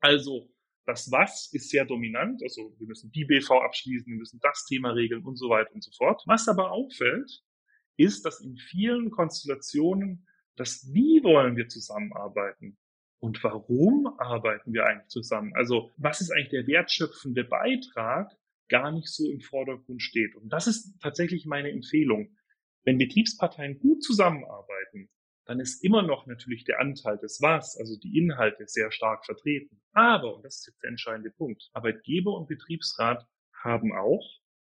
Also 0.00 0.50
das 0.86 1.10
Was 1.10 1.50
ist 1.52 1.68
sehr 1.68 1.84
dominant, 1.84 2.42
also 2.42 2.74
wir 2.78 2.86
müssen 2.86 3.12
die 3.12 3.24
BV 3.24 3.50
abschließen, 3.50 4.06
wir 4.06 4.16
müssen 4.16 4.40
das 4.42 4.64
Thema 4.64 4.90
regeln 4.92 5.24
und 5.24 5.36
so 5.36 5.50
weiter 5.50 5.72
und 5.74 5.84
so 5.84 5.90
fort. 5.96 6.22
Was 6.26 6.48
aber 6.48 6.72
auffällt, 6.72 7.42
ist, 7.96 8.24
dass 8.24 8.40
in 8.40 8.56
vielen 8.56 9.10
Konstellationen 9.10 10.26
das 10.60 10.92
Wie 10.92 11.22
wollen 11.24 11.56
wir 11.56 11.68
zusammenarbeiten 11.68 12.76
und 13.18 13.42
warum 13.42 14.06
arbeiten 14.18 14.72
wir 14.72 14.86
eigentlich 14.86 15.08
zusammen? 15.08 15.52
Also 15.54 15.90
was 15.96 16.20
ist 16.20 16.30
eigentlich 16.30 16.50
der 16.50 16.66
wertschöpfende 16.66 17.44
Beitrag 17.44 18.30
gar 18.70 18.90
nicht 18.90 19.08
so 19.08 19.30
im 19.30 19.40
Vordergrund 19.40 20.00
steht. 20.00 20.34
Und 20.36 20.48
das 20.50 20.66
ist 20.66 20.98
tatsächlich 21.02 21.44
meine 21.44 21.70
Empfehlung. 21.70 22.34
Wenn 22.84 22.96
Betriebsparteien 22.96 23.78
gut 23.78 24.02
zusammenarbeiten, 24.02 25.10
dann 25.44 25.60
ist 25.60 25.84
immer 25.84 26.02
noch 26.02 26.26
natürlich 26.26 26.64
der 26.64 26.80
Anteil 26.80 27.18
des 27.18 27.42
Was, 27.42 27.76
also 27.76 27.98
die 27.98 28.16
Inhalte, 28.16 28.66
sehr 28.66 28.92
stark 28.92 29.26
vertreten. 29.26 29.82
Aber, 29.92 30.36
und 30.36 30.44
das 30.44 30.60
ist 30.60 30.68
jetzt 30.68 30.82
der 30.82 30.90
entscheidende 30.90 31.30
Punkt, 31.30 31.68
Arbeitgeber 31.72 32.34
und 32.36 32.48
Betriebsrat 32.48 33.26
haben 33.52 33.92
auch 33.92 34.24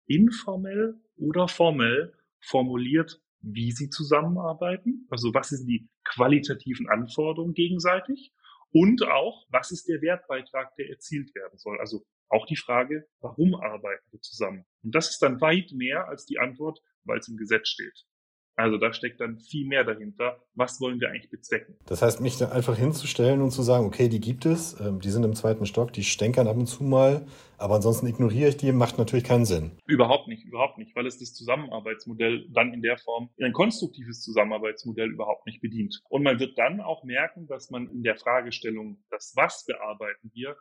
informell 0.06 1.00
oder 1.16 1.46
formell 1.46 2.12
formuliert, 2.40 3.21
wie 3.42 3.72
sie 3.72 3.90
zusammenarbeiten. 3.90 5.06
Also 5.10 5.34
was 5.34 5.50
sind 5.50 5.66
die 5.66 5.88
qualitativen 6.04 6.88
Anforderungen 6.88 7.54
gegenseitig 7.54 8.32
und 8.72 9.06
auch, 9.06 9.46
was 9.50 9.70
ist 9.70 9.88
der 9.88 10.00
Wertbeitrag, 10.00 10.74
der 10.76 10.88
erzielt 10.88 11.34
werden 11.34 11.58
soll. 11.58 11.78
Also 11.78 12.04
auch 12.28 12.46
die 12.46 12.56
Frage, 12.56 13.06
warum 13.20 13.54
arbeiten 13.54 14.06
wir 14.10 14.20
zusammen? 14.20 14.64
Und 14.82 14.94
das 14.94 15.10
ist 15.10 15.20
dann 15.20 15.40
weit 15.40 15.72
mehr 15.72 16.08
als 16.08 16.24
die 16.24 16.38
Antwort, 16.38 16.80
weil 17.04 17.18
es 17.18 17.28
im 17.28 17.36
Gesetz 17.36 17.68
steht. 17.68 18.06
Also 18.54 18.76
da 18.76 18.92
steckt 18.92 19.20
dann 19.20 19.38
viel 19.38 19.66
mehr 19.66 19.84
dahinter. 19.84 20.38
Was 20.54 20.80
wollen 20.80 21.00
wir 21.00 21.08
eigentlich 21.08 21.30
bezwecken? 21.30 21.76
Das 21.86 22.02
heißt, 22.02 22.20
mich 22.20 22.36
da 22.36 22.50
einfach 22.50 22.76
hinzustellen 22.76 23.40
und 23.40 23.50
zu 23.50 23.62
sagen, 23.62 23.86
okay, 23.86 24.08
die 24.08 24.20
gibt 24.20 24.44
es, 24.44 24.78
ähm, 24.80 25.00
die 25.00 25.10
sind 25.10 25.24
im 25.24 25.34
zweiten 25.34 25.64
Stock, 25.64 25.92
die 25.92 26.04
stänkern 26.04 26.46
ab 26.46 26.56
und 26.56 26.66
zu 26.66 26.84
mal, 26.84 27.24
aber 27.56 27.76
ansonsten 27.76 28.06
ignoriere 28.06 28.50
ich 28.50 28.58
die, 28.58 28.72
macht 28.72 28.98
natürlich 28.98 29.24
keinen 29.24 29.46
Sinn. 29.46 29.78
Überhaupt 29.86 30.28
nicht, 30.28 30.44
überhaupt 30.44 30.78
nicht, 30.78 30.94
weil 30.94 31.06
es 31.06 31.18
das 31.18 31.32
Zusammenarbeitsmodell 31.32 32.46
dann 32.52 32.74
in 32.74 32.82
der 32.82 32.98
Form, 32.98 33.30
ein 33.40 33.52
konstruktives 33.52 34.20
Zusammenarbeitsmodell 34.20 35.10
überhaupt 35.10 35.46
nicht 35.46 35.62
bedient. 35.62 36.02
Und 36.10 36.22
man 36.22 36.38
wird 36.38 36.58
dann 36.58 36.80
auch 36.80 37.04
merken, 37.04 37.46
dass 37.46 37.70
man 37.70 37.88
in 37.88 38.02
der 38.02 38.16
Fragestellung, 38.16 39.02
das 39.10 39.32
Was 39.34 39.64
bearbeiten 39.64 40.30
wir, 40.34 40.56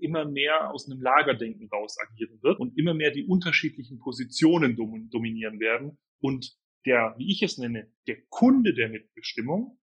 immer 0.00 0.24
mehr 0.24 0.72
aus 0.72 0.90
einem 0.90 1.02
Lagerdenken 1.02 1.68
raus 1.68 1.96
agieren 2.00 2.38
wird 2.42 2.58
und 2.58 2.76
immer 2.76 2.94
mehr 2.94 3.10
die 3.10 3.26
unterschiedlichen 3.26 3.98
Positionen 3.98 4.76
dominieren 4.76 5.60
werden 5.60 5.98
und 6.20 6.56
der, 6.86 7.14
wie 7.18 7.30
ich 7.30 7.42
es 7.42 7.58
nenne, 7.58 7.92
der 8.06 8.20
Kunde 8.28 8.74
der 8.74 8.88
Mitbestimmung, 8.88 9.78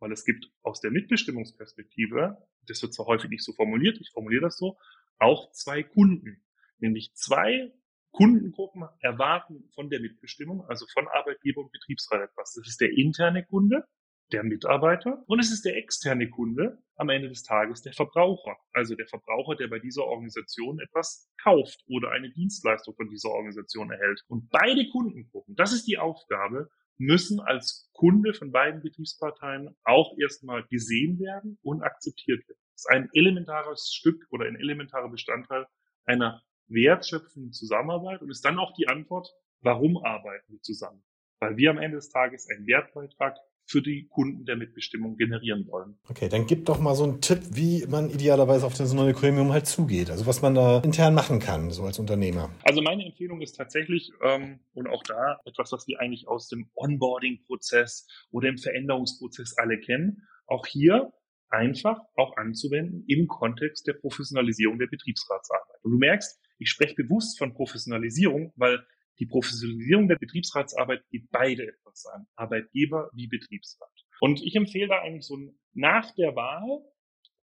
weil 0.00 0.12
es 0.12 0.24
gibt 0.24 0.50
aus 0.62 0.80
der 0.80 0.90
Mitbestimmungsperspektive, 0.90 2.36
das 2.66 2.82
wird 2.82 2.94
zwar 2.94 3.06
häufig 3.06 3.30
nicht 3.30 3.44
so 3.44 3.52
formuliert, 3.52 3.98
ich 4.00 4.10
formuliere 4.12 4.42
das 4.42 4.56
so, 4.56 4.76
auch 5.18 5.52
zwei 5.52 5.82
Kunden, 5.82 6.44
nämlich 6.78 7.12
zwei 7.14 7.72
Kundengruppen 8.10 8.84
erwarten 9.00 9.70
von 9.74 9.88
der 9.88 10.00
Mitbestimmung, 10.00 10.62
also 10.68 10.86
von 10.92 11.08
Arbeitgeber 11.08 11.62
und 11.62 11.72
Betriebsrat 11.72 12.28
etwas. 12.30 12.54
Das 12.54 12.68
ist 12.68 12.80
der 12.80 12.92
interne 12.92 13.44
Kunde, 13.44 13.84
der 14.32 14.44
Mitarbeiter 14.44 15.22
und 15.26 15.38
es 15.40 15.52
ist 15.52 15.64
der 15.64 15.76
externe 15.76 16.28
Kunde, 16.30 16.78
am 16.96 17.08
Ende 17.08 17.28
des 17.28 17.42
Tages 17.42 17.82
der 17.82 17.92
Verbraucher. 17.92 18.56
Also 18.72 18.94
der 18.94 19.06
Verbraucher, 19.06 19.56
der 19.56 19.68
bei 19.68 19.78
dieser 19.78 20.04
Organisation 20.04 20.80
etwas 20.80 21.30
kauft 21.42 21.84
oder 21.88 22.10
eine 22.10 22.30
Dienstleistung 22.30 22.94
von 22.94 23.08
dieser 23.08 23.30
Organisation 23.30 23.90
erhält. 23.90 24.22
Und 24.28 24.48
beide 24.50 24.88
Kundengruppen, 24.90 25.54
das 25.56 25.72
ist 25.72 25.86
die 25.86 25.98
Aufgabe, 25.98 26.70
müssen 26.98 27.40
als 27.40 27.90
Kunde 27.92 28.34
von 28.34 28.52
beiden 28.52 28.82
Betriebsparteien 28.82 29.76
auch 29.84 30.16
erstmal 30.18 30.64
gesehen 30.68 31.18
werden 31.18 31.58
und 31.62 31.82
akzeptiert 31.82 32.46
werden. 32.48 32.60
Das 32.74 32.84
ist 32.84 32.90
ein 32.90 33.08
elementares 33.12 33.92
Stück 33.92 34.26
oder 34.30 34.46
ein 34.46 34.56
elementarer 34.56 35.10
Bestandteil 35.10 35.66
einer 36.04 36.42
wertschöpfenden 36.68 37.52
Zusammenarbeit 37.52 38.22
und 38.22 38.30
ist 38.30 38.44
dann 38.44 38.58
auch 38.58 38.72
die 38.74 38.88
Antwort, 38.88 39.28
warum 39.60 39.98
arbeiten 39.98 40.52
wir 40.52 40.62
zusammen? 40.62 41.02
Weil 41.40 41.56
wir 41.56 41.70
am 41.70 41.78
Ende 41.78 41.96
des 41.96 42.10
Tages 42.10 42.48
einen 42.48 42.66
Wertbeitrag 42.66 43.36
für 43.72 43.80
die 43.80 44.06
Kunden 44.08 44.44
der 44.44 44.56
Mitbestimmung 44.56 45.16
generieren 45.16 45.66
wollen. 45.66 45.96
Okay, 46.08 46.28
dann 46.28 46.46
gib 46.46 46.66
doch 46.66 46.78
mal 46.78 46.94
so 46.94 47.04
einen 47.04 47.22
Tipp, 47.22 47.40
wie 47.52 47.86
man 47.88 48.10
idealerweise 48.10 48.66
auf 48.66 48.74
das 48.74 48.92
neue 48.92 49.14
Gremium 49.14 49.50
halt 49.50 49.66
zugeht. 49.66 50.10
Also 50.10 50.26
was 50.26 50.42
man 50.42 50.54
da 50.54 50.80
intern 50.80 51.14
machen 51.14 51.38
kann, 51.38 51.70
so 51.70 51.84
als 51.84 51.98
Unternehmer. 51.98 52.50
Also 52.64 52.82
meine 52.82 53.06
Empfehlung 53.06 53.40
ist 53.40 53.56
tatsächlich, 53.56 54.12
ähm, 54.22 54.60
und 54.74 54.88
auch 54.88 55.02
da 55.04 55.40
etwas, 55.46 55.72
was 55.72 55.88
wir 55.88 56.00
eigentlich 56.00 56.28
aus 56.28 56.48
dem 56.48 56.68
Onboarding-Prozess 56.74 58.06
oder 58.30 58.50
im 58.50 58.58
Veränderungsprozess 58.58 59.56
alle 59.56 59.80
kennen, 59.80 60.22
auch 60.46 60.66
hier 60.66 61.10
einfach 61.48 61.98
auch 62.16 62.36
anzuwenden 62.36 63.04
im 63.08 63.26
Kontext 63.26 63.86
der 63.86 63.94
Professionalisierung 63.94 64.78
der 64.78 64.88
Betriebsratsarbeit. 64.88 65.82
Und 65.82 65.92
du 65.92 65.98
merkst, 65.98 66.38
ich 66.58 66.68
spreche 66.68 66.94
bewusst 66.94 67.38
von 67.38 67.54
Professionalisierung, 67.54 68.52
weil 68.56 68.84
die 69.22 69.26
Professionalisierung 69.26 70.08
der 70.08 70.16
Betriebsratsarbeit 70.16 71.08
geht 71.10 71.30
beide 71.30 71.68
etwas 71.68 72.06
an, 72.06 72.26
Arbeitgeber 72.34 73.08
wie 73.14 73.28
Betriebsrat. 73.28 73.88
Und 74.18 74.42
ich 74.42 74.56
empfehle 74.56 74.88
da 74.88 74.98
eigentlich 74.98 75.24
so 75.24 75.38
nach 75.74 76.12
der 76.16 76.34
Wahl, 76.34 76.82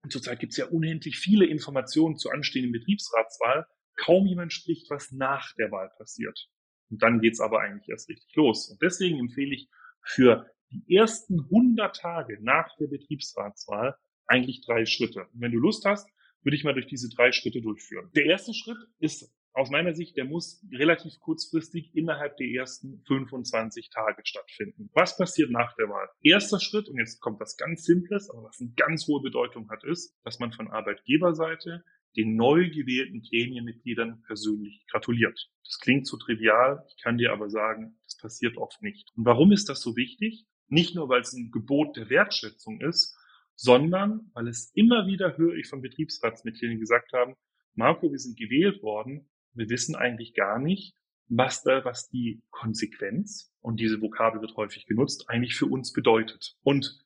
und 0.02 0.12
zurzeit 0.12 0.38
gibt 0.38 0.52
es 0.52 0.58
ja 0.58 0.66
unendlich 0.66 1.16
viele 1.16 1.46
Informationen 1.46 2.18
zur 2.18 2.34
anstehenden 2.34 2.72
Betriebsratswahl, 2.72 3.66
kaum 3.96 4.26
jemand 4.26 4.52
spricht, 4.52 4.90
was 4.90 5.12
nach 5.12 5.54
der 5.54 5.70
Wahl 5.70 5.90
passiert. 5.96 6.50
Und 6.90 7.02
dann 7.02 7.20
geht's 7.20 7.40
aber 7.40 7.60
eigentlich 7.60 7.88
erst 7.88 8.10
richtig 8.10 8.36
los. 8.36 8.68
Und 8.68 8.82
deswegen 8.82 9.18
empfehle 9.18 9.54
ich 9.54 9.70
für 10.02 10.46
die 10.72 10.94
ersten 10.94 11.40
100 11.40 11.96
Tage 11.96 12.36
nach 12.42 12.68
der 12.76 12.88
Betriebsratswahl 12.88 13.96
eigentlich 14.26 14.62
drei 14.66 14.84
Schritte. 14.84 15.26
Und 15.32 15.40
wenn 15.40 15.52
du 15.52 15.58
Lust 15.58 15.86
hast, 15.86 16.06
würde 16.42 16.56
ich 16.56 16.64
mal 16.64 16.74
durch 16.74 16.86
diese 16.86 17.08
drei 17.08 17.32
Schritte 17.32 17.62
durchführen. 17.62 18.10
Der 18.14 18.26
erste 18.26 18.52
Schritt 18.52 18.78
ist 18.98 19.32
aus 19.54 19.70
meiner 19.70 19.94
Sicht, 19.94 20.16
der 20.16 20.24
muss 20.24 20.64
relativ 20.72 21.20
kurzfristig 21.20 21.94
innerhalb 21.94 22.36
der 22.38 22.48
ersten 22.48 23.02
25 23.06 23.90
Tage 23.90 24.22
stattfinden. 24.24 24.90
Was 24.94 25.16
passiert 25.16 25.50
nach 25.50 25.74
der 25.76 25.88
Wahl? 25.88 26.08
Erster 26.22 26.58
Schritt, 26.58 26.88
und 26.88 26.98
jetzt 26.98 27.20
kommt 27.20 27.40
was 27.40 27.56
ganz 27.56 27.84
Simples, 27.84 28.30
aber 28.30 28.44
was 28.44 28.60
eine 28.60 28.72
ganz 28.76 29.06
hohe 29.06 29.22
Bedeutung 29.22 29.68
hat, 29.70 29.84
ist, 29.84 30.16
dass 30.24 30.38
man 30.38 30.52
von 30.52 30.68
Arbeitgeberseite 30.68 31.84
den 32.16 32.36
neu 32.36 32.68
gewählten 32.70 33.22
Gremienmitgliedern 33.22 34.22
persönlich 34.26 34.84
gratuliert. 34.90 35.50
Das 35.64 35.78
klingt 35.78 36.06
zu 36.06 36.18
trivial, 36.18 36.84
ich 36.88 37.02
kann 37.02 37.18
dir 37.18 37.32
aber 37.32 37.48
sagen, 37.48 37.98
das 38.04 38.16
passiert 38.18 38.56
oft 38.56 38.82
nicht. 38.82 39.10
Und 39.16 39.24
warum 39.24 39.52
ist 39.52 39.68
das 39.68 39.80
so 39.80 39.96
wichtig? 39.96 40.46
Nicht 40.68 40.94
nur, 40.94 41.08
weil 41.08 41.20
es 41.20 41.32
ein 41.32 41.50
Gebot 41.50 41.96
der 41.96 42.10
Wertschätzung 42.10 42.80
ist, 42.80 43.16
sondern 43.54 44.30
weil 44.34 44.48
es 44.48 44.72
immer 44.74 45.06
wieder 45.06 45.36
höre 45.36 45.54
ich 45.54 45.68
von 45.68 45.82
Betriebsratsmitgliedern 45.82 46.78
gesagt 46.78 47.12
haben, 47.12 47.34
Marco, 47.74 48.10
wir 48.10 48.18
sind 48.18 48.38
gewählt 48.38 48.82
worden, 48.82 49.30
wir 49.54 49.68
wissen 49.68 49.94
eigentlich 49.94 50.34
gar 50.34 50.58
nicht, 50.58 50.94
was 51.28 51.62
da, 51.62 51.84
was 51.84 52.08
die 52.08 52.42
Konsequenz, 52.50 53.52
und 53.60 53.80
diese 53.80 54.00
Vokabel 54.00 54.40
wird 54.40 54.56
häufig 54.56 54.86
genutzt, 54.86 55.26
eigentlich 55.28 55.54
für 55.54 55.66
uns 55.66 55.92
bedeutet. 55.92 56.56
Und 56.62 56.98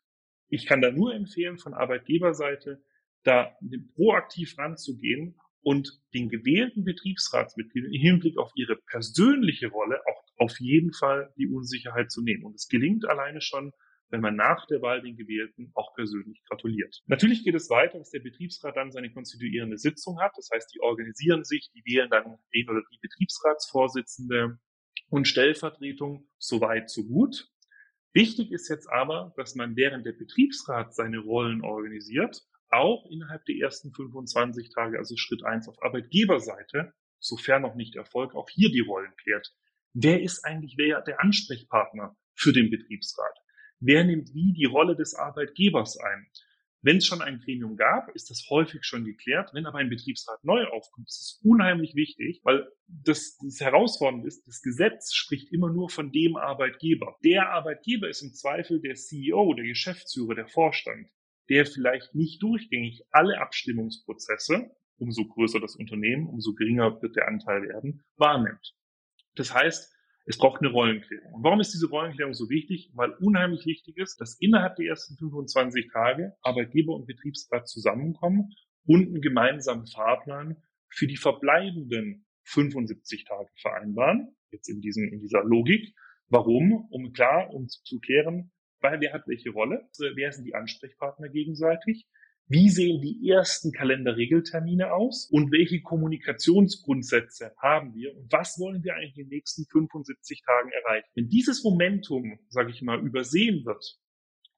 ich 0.48 0.66
kann 0.66 0.80
da 0.80 0.90
nur 0.90 1.14
empfehlen, 1.14 1.58
von 1.58 1.74
Arbeitgeberseite 1.74 2.82
da 3.22 3.56
proaktiv 3.94 4.56
ranzugehen 4.56 5.38
und 5.60 6.00
den 6.14 6.28
gewählten 6.28 6.84
Betriebsratsmitgliedern 6.84 7.92
im 7.92 8.00
Hinblick 8.00 8.38
auf 8.38 8.52
ihre 8.54 8.76
persönliche 8.76 9.68
Rolle 9.68 10.00
auch 10.06 10.24
auf 10.38 10.60
jeden 10.60 10.92
Fall 10.92 11.32
die 11.36 11.48
Unsicherheit 11.48 12.10
zu 12.10 12.22
nehmen. 12.22 12.44
Und 12.44 12.54
es 12.54 12.68
gelingt 12.68 13.04
alleine 13.08 13.40
schon, 13.40 13.72
wenn 14.10 14.20
man 14.20 14.36
nach 14.36 14.66
der 14.66 14.82
Wahl 14.82 15.02
den 15.02 15.16
Gewählten 15.16 15.72
auch 15.74 15.94
persönlich 15.94 16.42
gratuliert. 16.48 17.02
Natürlich 17.06 17.44
geht 17.44 17.54
es 17.54 17.70
weiter, 17.70 17.98
dass 17.98 18.10
der 18.10 18.20
Betriebsrat 18.20 18.76
dann 18.76 18.92
seine 18.92 19.12
konstituierende 19.12 19.78
Sitzung 19.78 20.20
hat. 20.20 20.32
Das 20.36 20.48
heißt, 20.52 20.72
die 20.74 20.80
organisieren 20.80 21.44
sich, 21.44 21.70
die 21.74 21.82
wählen 21.84 22.08
dann 22.10 22.38
den 22.54 22.68
oder 22.68 22.82
die 22.90 22.98
Betriebsratsvorsitzende 23.00 24.58
und 25.10 25.28
Stellvertretung. 25.28 26.28
Soweit, 26.38 26.90
so 26.90 27.04
gut. 27.04 27.48
Wichtig 28.12 28.50
ist 28.52 28.68
jetzt 28.68 28.88
aber, 28.90 29.34
dass 29.36 29.54
man 29.54 29.76
während 29.76 30.06
der 30.06 30.12
Betriebsrat 30.12 30.94
seine 30.94 31.18
Rollen 31.18 31.62
organisiert, 31.62 32.40
auch 32.70 33.06
innerhalb 33.10 33.44
der 33.44 33.56
ersten 33.56 33.92
25 33.92 34.70
Tage, 34.74 34.98
also 34.98 35.16
Schritt 35.16 35.44
eins 35.44 35.68
auf 35.68 35.82
Arbeitgeberseite, 35.82 36.92
sofern 37.18 37.62
noch 37.62 37.74
nicht 37.74 37.96
Erfolg, 37.96 38.34
auch 38.34 38.48
hier 38.48 38.70
die 38.70 38.80
Rollen 38.80 39.14
klärt. 39.16 39.52
Wer 39.92 40.22
ist 40.22 40.44
eigentlich 40.44 40.76
wer 40.76 41.00
der 41.02 41.20
Ansprechpartner 41.20 42.16
für 42.34 42.52
den 42.52 42.70
Betriebsrat? 42.70 43.38
Wer 43.80 44.04
nimmt 44.04 44.34
wie 44.34 44.52
die 44.52 44.64
Rolle 44.64 44.96
des 44.96 45.14
Arbeitgebers 45.14 45.98
ein. 45.98 46.26
Wenn 46.82 46.98
es 46.98 47.06
schon 47.06 47.20
ein 47.20 47.40
Gremium 47.40 47.76
gab, 47.76 48.14
ist 48.14 48.30
das 48.30 48.46
häufig 48.48 48.84
schon 48.84 49.04
geklärt. 49.04 49.50
Wenn 49.52 49.66
aber 49.66 49.78
ein 49.78 49.90
Betriebsrat 49.90 50.44
neu 50.44 50.66
aufkommt, 50.66 51.08
ist 51.08 51.20
es 51.20 51.40
unheimlich 51.42 51.96
wichtig, 51.96 52.40
weil 52.44 52.68
das, 52.86 53.36
das 53.38 53.58
Herausfordernde 53.60 54.28
ist, 54.28 54.46
das 54.46 54.62
Gesetz 54.62 55.12
spricht 55.12 55.52
immer 55.52 55.68
nur 55.68 55.88
von 55.88 56.12
dem 56.12 56.36
Arbeitgeber. 56.36 57.16
Der 57.24 57.50
Arbeitgeber 57.50 58.08
ist 58.08 58.22
im 58.22 58.34
Zweifel 58.34 58.80
der 58.80 58.94
CEO, 58.94 59.54
der 59.54 59.64
Geschäftsführer, 59.64 60.36
der 60.36 60.46
Vorstand, 60.46 61.08
der 61.48 61.66
vielleicht 61.66 62.14
nicht 62.14 62.40
durchgängig 62.42 63.02
alle 63.10 63.40
Abstimmungsprozesse, 63.40 64.70
umso 64.98 65.24
größer 65.24 65.58
das 65.58 65.74
Unternehmen, 65.74 66.28
umso 66.28 66.54
geringer 66.54 67.02
wird 67.02 67.16
der 67.16 67.26
Anteil 67.26 67.62
werden, 67.62 68.04
wahrnimmt. 68.16 68.76
Das 69.34 69.52
heißt, 69.52 69.92
es 70.26 70.38
braucht 70.38 70.60
eine 70.60 70.70
Rollenklärung. 70.70 71.34
Und 71.34 71.44
warum 71.44 71.60
ist 71.60 71.72
diese 71.72 71.88
Rollenklärung 71.88 72.34
so 72.34 72.50
wichtig? 72.50 72.90
Weil 72.94 73.12
unheimlich 73.20 73.64
wichtig 73.64 73.96
ist, 73.96 74.20
dass 74.20 74.38
innerhalb 74.40 74.74
der 74.76 74.86
ersten 74.86 75.16
25 75.16 75.88
Tage 75.92 76.34
Arbeitgeber 76.42 76.94
und 76.94 77.06
Betriebsrat 77.06 77.68
zusammenkommen 77.68 78.52
und 78.86 79.06
einen 79.06 79.20
gemeinsamen 79.20 79.86
Fahrplan 79.86 80.56
für 80.88 81.06
die 81.06 81.16
verbleibenden 81.16 82.26
75 82.44 83.24
Tage 83.24 83.50
vereinbaren. 83.60 84.34
Jetzt 84.50 84.68
in 84.68 84.80
diesem, 84.80 85.12
in 85.12 85.20
dieser 85.20 85.44
Logik. 85.44 85.94
Warum? 86.28 86.88
Um 86.90 87.12
klar, 87.12 87.52
um 87.54 87.68
zu 87.68 88.00
klären, 88.00 88.50
weil 88.80 89.00
wer 89.00 89.12
hat 89.12 89.28
welche 89.28 89.50
Rolle? 89.50 89.88
Wer 90.16 90.32
sind 90.32 90.44
die 90.44 90.54
Ansprechpartner 90.54 91.28
gegenseitig? 91.28 92.08
Wie 92.48 92.70
sehen 92.70 93.02
die 93.02 93.28
ersten 93.28 93.72
Kalenderregeltermine 93.72 94.92
aus 94.92 95.28
und 95.28 95.50
welche 95.50 95.82
Kommunikationsgrundsätze 95.82 97.52
haben 97.60 97.92
wir 97.96 98.16
und 98.16 98.30
was 98.30 98.60
wollen 98.60 98.84
wir 98.84 98.94
eigentlich 98.94 99.18
in 99.18 99.24
den 99.24 99.30
nächsten 99.30 99.64
75 99.64 100.42
Tagen 100.46 100.70
erreichen? 100.70 101.08
Wenn 101.16 101.28
dieses 101.28 101.64
Momentum, 101.64 102.38
sage 102.48 102.70
ich 102.70 102.82
mal, 102.82 103.04
übersehen 103.04 103.64
wird, 103.64 103.98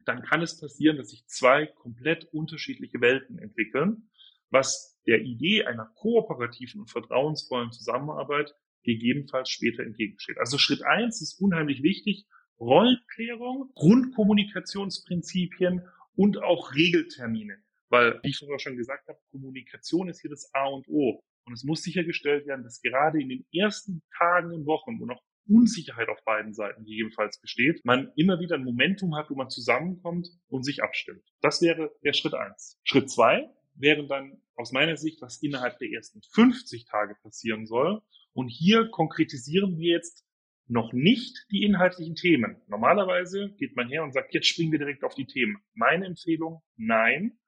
dann 0.04 0.20
kann 0.20 0.42
es 0.42 0.60
passieren, 0.60 0.98
dass 0.98 1.08
sich 1.08 1.26
zwei 1.28 1.64
komplett 1.64 2.26
unterschiedliche 2.26 3.00
Welten 3.00 3.38
entwickeln, 3.38 4.10
was 4.50 5.00
der 5.06 5.22
Idee 5.22 5.64
einer 5.64 5.90
kooperativen 5.94 6.82
und 6.82 6.90
vertrauensvollen 6.90 7.72
Zusammenarbeit 7.72 8.54
gegebenenfalls 8.82 9.48
später 9.48 9.82
entgegensteht. 9.82 10.36
Also 10.36 10.58
Schritt 10.58 10.82
eins 10.82 11.22
ist 11.22 11.40
unheimlich 11.40 11.82
wichtig, 11.82 12.26
Rollenklärung, 12.60 13.72
Grundkommunikationsprinzipien 13.74 15.88
und 16.16 16.42
auch 16.42 16.74
Regeltermine. 16.74 17.56
Weil, 17.90 18.20
wie 18.22 18.30
ich 18.30 18.38
vorher 18.38 18.58
schon 18.58 18.76
gesagt 18.76 19.08
habe, 19.08 19.18
Kommunikation 19.30 20.08
ist 20.08 20.20
hier 20.20 20.30
das 20.30 20.50
A 20.54 20.66
und 20.66 20.86
O. 20.88 21.22
Und 21.44 21.52
es 21.54 21.64
muss 21.64 21.82
sichergestellt 21.82 22.46
werden, 22.46 22.62
dass 22.62 22.82
gerade 22.82 23.20
in 23.20 23.28
den 23.28 23.46
ersten 23.52 24.02
Tagen 24.16 24.52
und 24.52 24.66
Wochen, 24.66 25.00
wo 25.00 25.06
noch 25.06 25.22
Unsicherheit 25.48 26.08
auf 26.08 26.22
beiden 26.24 26.52
Seiten 26.52 26.84
gegebenenfalls 26.84 27.40
besteht, 27.40 27.82
man 27.84 28.12
immer 28.16 28.38
wieder 28.38 28.56
ein 28.56 28.64
Momentum 28.64 29.16
hat, 29.16 29.30
wo 29.30 29.34
man 29.34 29.48
zusammenkommt 29.48 30.28
und 30.48 30.62
sich 30.62 30.82
abstimmt. 30.82 31.24
Das 31.40 31.62
wäre 31.62 31.90
der 32.04 32.12
Schritt 32.12 32.34
eins. 32.34 32.78
Schritt 32.84 33.10
zwei 33.10 33.48
wäre 33.74 34.06
dann 34.06 34.42
aus 34.56 34.72
meiner 34.72 34.96
Sicht, 34.96 35.22
was 35.22 35.42
innerhalb 35.42 35.78
der 35.78 35.90
ersten 35.90 36.20
50 36.34 36.84
Tage 36.86 37.14
passieren 37.22 37.66
soll. 37.66 38.02
Und 38.34 38.48
hier 38.48 38.88
konkretisieren 38.90 39.78
wir 39.78 39.94
jetzt 39.94 40.26
noch 40.66 40.92
nicht 40.92 41.46
die 41.50 41.62
inhaltlichen 41.62 42.14
Themen. 42.14 42.60
Normalerweise 42.66 43.54
geht 43.56 43.74
man 43.74 43.88
her 43.88 44.02
und 44.02 44.12
sagt, 44.12 44.34
jetzt 44.34 44.48
springen 44.48 44.72
wir 44.72 44.78
direkt 44.78 45.02
auf 45.02 45.14
die 45.14 45.26
Themen. 45.26 45.62
Meine 45.74 46.06
Empfehlung, 46.06 46.62
nein. 46.76 47.38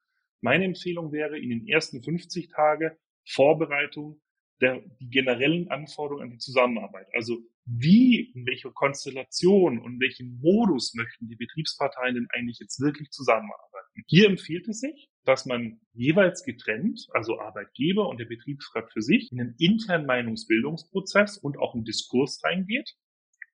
Meine 0.40 0.64
Empfehlung 0.64 1.12
wäre, 1.12 1.38
in 1.38 1.50
den 1.50 1.66
ersten 1.66 2.02
50 2.02 2.50
Tage 2.50 2.96
Vorbereitung 3.26 4.20
der, 4.60 4.82
die 5.00 5.08
generellen 5.08 5.70
Anforderungen 5.70 6.24
an 6.24 6.30
die 6.30 6.38
Zusammenarbeit. 6.38 7.06
Also 7.14 7.38
wie, 7.64 8.32
in 8.34 8.46
welcher 8.46 8.70
Konstellation 8.72 9.78
und 9.78 10.00
welchen 10.00 10.40
Modus 10.40 10.94
möchten 10.94 11.28
die 11.28 11.36
Betriebsparteien 11.36 12.14
denn 12.14 12.28
eigentlich 12.30 12.58
jetzt 12.58 12.80
wirklich 12.80 13.10
zusammenarbeiten? 13.10 14.02
Hier 14.06 14.26
empfiehlt 14.28 14.68
es 14.68 14.80
sich, 14.80 15.08
dass 15.24 15.46
man 15.46 15.80
jeweils 15.92 16.44
getrennt, 16.44 17.06
also 17.12 17.38
Arbeitgeber 17.38 18.08
und 18.08 18.18
der 18.18 18.24
Betriebsrat 18.26 18.92
für 18.92 19.02
sich, 19.02 19.30
in 19.32 19.40
einen 19.40 19.54
internen 19.58 20.06
Meinungsbildungsprozess 20.06 21.38
und 21.38 21.58
auch 21.58 21.74
einen 21.74 21.84
Diskurs 21.84 22.42
reingeht, 22.44 22.96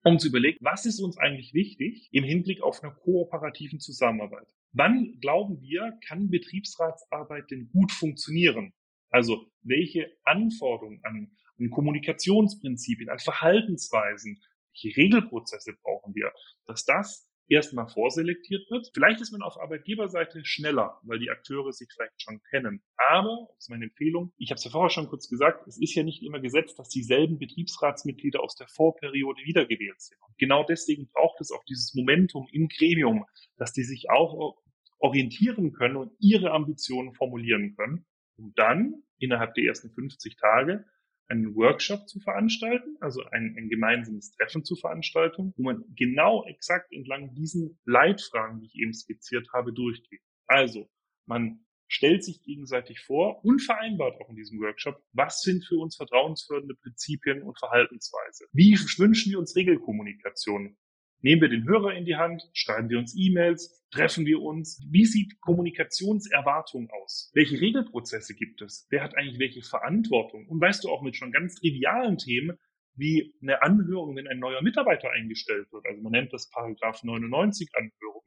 um 0.07 0.21
zu 0.21 0.29
überlegen, 0.29 0.59
was 0.61 0.87
ist 0.87 1.01
uns 1.01 1.19
eigentlich 1.19 1.53
wichtig 1.53 2.09
im 2.13 2.23
Hinblick 2.23 2.63
auf 2.63 2.81
eine 2.81 2.95
kooperativen 2.95 3.81
Zusammenarbeit? 3.81 4.47
Wann 4.71 5.19
glauben 5.21 5.61
wir, 5.61 5.99
kann 6.07 6.31
Betriebsratsarbeit 6.31 7.51
denn 7.51 7.69
gut 7.73 7.91
funktionieren? 7.91 8.73
Also 9.11 9.51
welche 9.63 10.17
Anforderungen 10.23 11.01
an, 11.03 11.33
an 11.59 11.71
Kommunikationsprinzipien, 11.71 13.09
an 13.09 13.19
Verhaltensweisen, 13.19 14.41
welche 14.71 14.97
Regelprozesse 14.97 15.73
brauchen 15.83 16.15
wir, 16.15 16.33
dass 16.67 16.85
das 16.85 17.29
erstmal 17.49 17.89
vorselektiert 17.89 18.71
wird. 18.71 18.91
Vielleicht 18.93 19.21
ist 19.21 19.33
man 19.33 19.43
auf 19.43 19.59
Arbeitgeberseite 19.61 20.45
schneller, 20.45 21.01
weil 21.03 21.19
die 21.19 21.31
Akteure 21.31 21.73
sich 21.73 21.89
vielleicht 21.93 22.21
schon 22.21 22.41
kennen. 22.51 22.83
Aber, 23.09 23.49
das 23.55 23.65
ist 23.65 23.71
meine 23.71 23.85
Empfehlung, 23.85 24.33
ich 24.37 24.51
habe 24.51 24.59
es 24.59 24.65
ja 24.65 24.71
vorher 24.71 24.91
schon 24.91 25.09
kurz 25.09 25.29
gesagt, 25.29 25.67
es 25.67 25.81
ist 25.81 25.95
ja 25.95 26.03
nicht 26.03 26.23
immer 26.23 26.41
gesetzt, 26.41 26.79
dass 26.79 26.89
dieselben 26.89 27.39
Betriebsratsmitglieder 27.39 28.43
aus 28.43 28.57
der 28.57 28.69
Vorperiode 28.69 29.43
wiedergewählt 29.45 30.01
sind. 30.01 30.19
Und 30.27 30.37
genau 30.39 30.65
deswegen 30.65 31.09
braucht 31.13 31.41
es 31.41 31.53
auch 31.53 31.65
dieses 31.65 31.95
Momentum 31.95 32.49
im 32.53 32.69
Gremium, 32.69 33.25
dass 33.57 33.73
die 33.73 33.85
sich 33.85 34.11
auch 34.11 34.57
orientieren 34.99 35.73
können 35.73 35.97
und 35.97 36.13
ihre 36.19 36.51
Ambitionen 36.53 37.15
formulieren 37.15 37.77
können, 37.77 38.07
um 38.37 38.53
dann 38.57 39.03
innerhalb 39.19 39.55
der 39.55 39.65
ersten 39.65 39.91
50 39.91 40.37
Tage 40.37 40.85
einen 41.29 41.55
Workshop 41.55 42.09
zu 42.09 42.21
veranstalten, 42.21 42.97
also 43.01 43.23
ein, 43.31 43.55
ein 43.59 43.69
gemeinsames 43.69 44.33
Treffen 44.33 44.65
zu 44.65 44.77
veranstalten, 44.77 45.53
wo 45.57 45.63
man 45.63 45.85
genau 45.97 46.45
exakt 46.47 46.93
entlang 46.93 47.35
diesen 47.35 47.79
Leitfragen, 47.85 48.61
die 48.61 48.67
ich 48.67 48.77
eben 48.77 48.93
skizziert 48.93 49.49
habe, 49.53 49.73
durchgeht. 49.73 50.23
Also, 50.47 50.89
man 51.27 51.67
stellt 51.89 52.25
sich 52.25 52.43
gegenseitig 52.43 53.01
vor 53.01 53.45
und 53.45 53.61
vereinbart 53.61 54.21
auch 54.21 54.29
in 54.29 54.37
diesem 54.37 54.61
Workshop, 54.61 55.03
was 55.13 55.41
sind 55.41 55.65
für 55.65 55.77
uns 55.77 55.97
vertrauensfördernde 55.97 56.75
Prinzipien 56.75 57.43
und 57.43 57.59
Verhaltensweise. 57.59 58.47
Wie 58.53 58.75
wünschen 58.99 59.33
wir 59.33 59.39
uns 59.39 59.55
Regelkommunikation? 59.55 60.77
Nehmen 61.23 61.41
wir 61.41 61.49
den 61.49 61.65
Hörer 61.67 61.95
in 61.95 62.05
die 62.05 62.17
Hand, 62.17 62.43
schreiben 62.53 62.89
wir 62.89 62.99
uns 62.99 63.15
E-Mails, 63.17 63.87
treffen 63.91 64.27
wir 64.27 64.43
uns. 64.43 64.81
Wie 64.91 65.07
sieht 65.07 65.41
Kommunikationserwartung 65.41 66.91
aus? 66.91 67.31
Welche 67.35 67.61
Regelprozesse 67.61 68.35
gibt 68.35 68.61
es? 68.63 68.87
Wer 68.91 69.03
hat 69.03 69.17
eigentlich 69.17 69.39
welche 69.39 69.63
Verantwortung? 69.63 70.47
Und 70.49 70.61
weißt 70.61 70.85
du 70.85 70.91
auch 70.91 71.03
mit 71.03 71.17
schon 71.17 71.33
ganz 71.33 71.55
trivialen 71.55 72.19
Themen, 72.19 72.59
wie 72.95 73.35
eine 73.43 73.63
Anhörung, 73.63 74.17
wenn 74.17 74.27
ein 74.27 74.39
neuer 74.39 74.63
Mitarbeiter 74.63 75.11
eingestellt 75.11 75.71
wird. 75.73 75.87
Also 75.87 76.03
man 76.03 76.13
nennt 76.13 76.33
das 76.33 76.49
Paragraph 76.51 77.03
99 77.03 77.71
Anhörung. 77.75 78.23